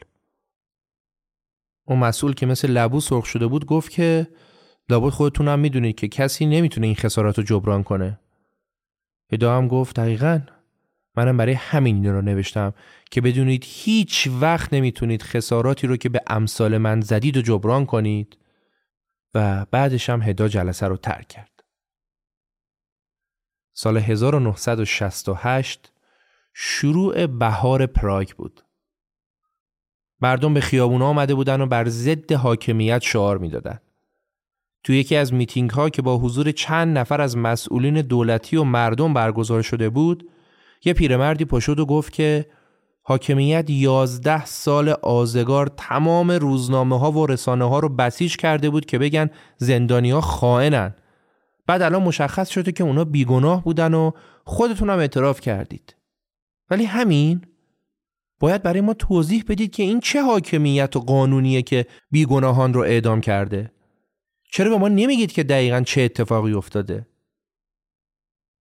[1.87, 4.27] اون مسئول که مثل لبو سرخ شده بود گفت که
[4.89, 8.19] لابد خودتون می‌دونید که کسی نمی‌تونه این خسارات رو جبران کنه.
[9.31, 10.41] هدا هم گفت دقیقا
[11.15, 12.73] منم برای همین رو نوشتم
[13.11, 18.37] که بدونید هیچ وقت نمی‌تونید خساراتی رو که به امثال من زدید و جبران کنید
[19.33, 21.63] و بعدش هم هدا جلسه رو ترک کرد.
[23.73, 25.91] سال 1968
[26.53, 28.61] شروع بهار پراگ بود.
[30.21, 33.84] مردم به خیابونا آمده بودن و بر ضد حاکمیت شعار می‌دادند.
[34.85, 39.13] تو یکی از میتینگ ها که با حضور چند نفر از مسئولین دولتی و مردم
[39.13, 40.29] برگزار شده بود
[40.85, 42.45] یه پیرمردی پشد و گفت که
[43.01, 48.97] حاکمیت یازده سال آزگار تمام روزنامه ها و رسانه ها رو بسیج کرده بود که
[48.97, 50.95] بگن زندانی ها خائنن.
[51.67, 54.11] بعد الان مشخص شده که اونا بیگناه بودن و
[54.43, 55.95] خودتون هم اعتراف کردید.
[56.69, 57.41] ولی همین؟
[58.39, 63.21] باید برای ما توضیح بدید که این چه حاکمیت و قانونیه که بیگناهان رو اعدام
[63.21, 63.74] کرده؟
[64.55, 67.07] چرا به ما نمیگید که دقیقا چه اتفاقی افتاده؟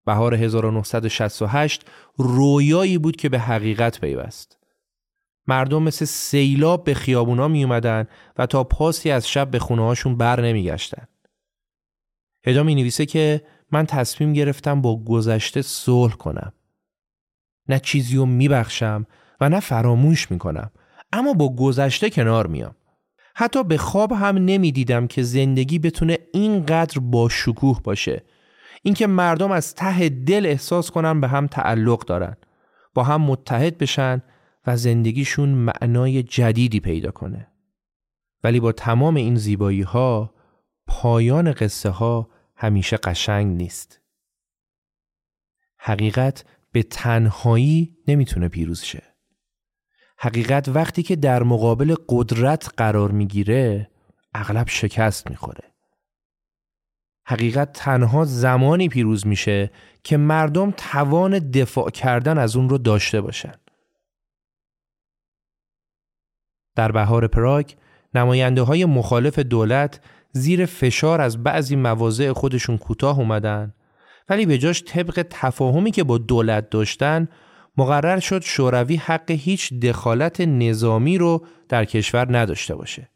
[0.06, 4.58] بهار 1968 رویایی بود که به حقیقت پیوست.
[5.46, 8.06] مردم مثل سیلاب به خیابونا می اومدن
[8.38, 11.08] و تا پاسی از شب به خونه هاشون بر نمی گشتن.
[12.46, 16.52] هدا می نویسه که من تصمیم گرفتم با گذشته صلح کنم.
[17.68, 19.06] نه چیزی رو می بخشم
[19.40, 20.70] و نه فراموش می کنم.
[21.12, 22.74] اما با گذشته کنار میام.
[23.34, 28.22] حتی به خواب هم نمی‌دیدم که زندگی بتونه اینقدر با شکوه باشه.
[28.82, 32.36] اینکه مردم از ته دل احساس کنن به هم تعلق دارن.
[32.94, 34.22] با هم متحد بشن
[34.66, 37.48] و زندگیشون معنای جدیدی پیدا کنه.
[38.44, 40.34] ولی با تمام این زیبایی ها
[40.86, 44.00] پایان قصه ها همیشه قشنگ نیست.
[45.78, 49.13] حقیقت به تنهایی نمی‌تونه پیروز شه.
[50.24, 53.90] حقیقت وقتی که در مقابل قدرت قرار می‌گیره
[54.34, 55.72] اغلب شکست می‌خوره.
[57.26, 59.70] حقیقت تنها زمانی پیروز میشه
[60.04, 63.54] که مردم توان دفاع کردن از اون رو داشته باشن.
[66.76, 67.72] در بهار پراگ
[68.14, 70.00] نماینده های مخالف دولت
[70.32, 73.74] زیر فشار از بعضی مواضع خودشون کوتاه اومدن
[74.28, 77.28] ولی به جاش طبق تفاهمی که با دولت داشتن
[77.76, 83.10] مقرر شد شوروی حق هیچ دخالت نظامی رو در کشور نداشته باشه.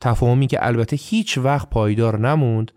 [0.00, 2.72] تفاهمی که البته هیچ وقت پایدار نموند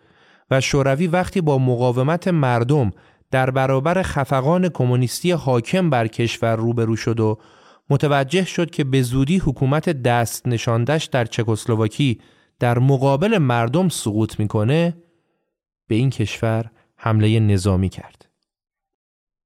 [0.51, 2.91] و شوروی وقتی با مقاومت مردم
[3.31, 7.37] در برابر خفقان کمونیستی حاکم بر کشور روبرو شد و
[7.89, 12.21] متوجه شد که به زودی حکومت دست نشاندش در چکسلواکی
[12.59, 14.97] در مقابل مردم سقوط می‌کنه
[15.87, 18.30] به این کشور حمله نظامی کرد.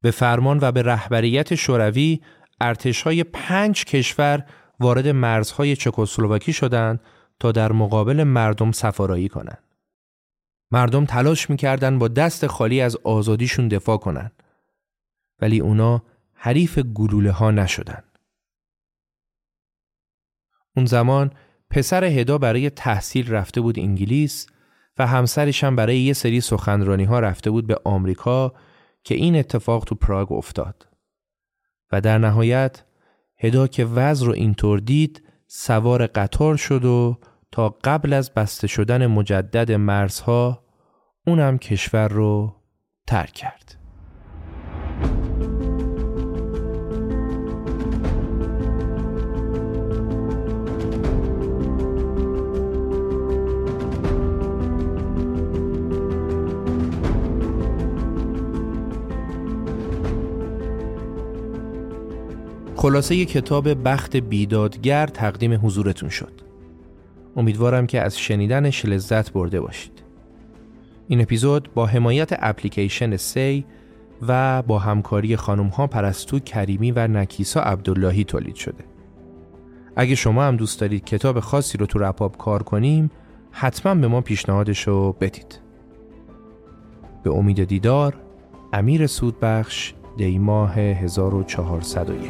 [0.06, 2.22] به فرمان و به رهبریت شوروی
[2.62, 4.46] ارتشهای پنج کشور
[4.80, 7.00] وارد مرزهای چکسلواکی شدند
[7.40, 9.64] تا در مقابل مردم سفارایی کنند.
[10.72, 14.44] مردم تلاش می‌کردند با دست خالی از آزادیشون دفاع کنند.
[15.42, 16.04] ولی اونا
[16.34, 18.04] حریف گلوله ها نشدن.
[20.76, 21.32] اون زمان
[21.70, 24.48] پسر هدا برای تحصیل رفته بود انگلیس
[24.98, 28.54] و همسرش هم برای یه سری سخنرانی ها رفته بود به آمریکا
[29.06, 30.88] که این اتفاق تو پراگ افتاد.
[31.92, 32.84] و در نهایت
[33.38, 37.20] هدا که وضع رو اینطور دید سوار قطار شد و
[37.52, 40.64] تا قبل از بسته شدن مجدد مرزها
[41.28, 42.56] اونم کشور رو
[43.08, 43.75] ترک کرد.
[62.86, 66.32] خلاصه کتاب بخت بیدادگر تقدیم حضورتون شد.
[67.36, 70.04] امیدوارم که از شنیدنش لذت برده باشید.
[71.08, 73.66] این اپیزود با حمایت اپلیکیشن سی
[74.28, 78.84] و با همکاری خانم ها پرستو کریمی و نکیسا عبداللهی تولید شده.
[79.96, 83.12] اگه شما هم دوست دارید کتاب خاصی رو تو رپاب کار کنیم
[83.52, 85.60] حتما به ما پیشنهادش رو بدید.
[87.24, 88.16] به امید دیدار
[88.74, 92.30] امیر سودبخش دیماه 1401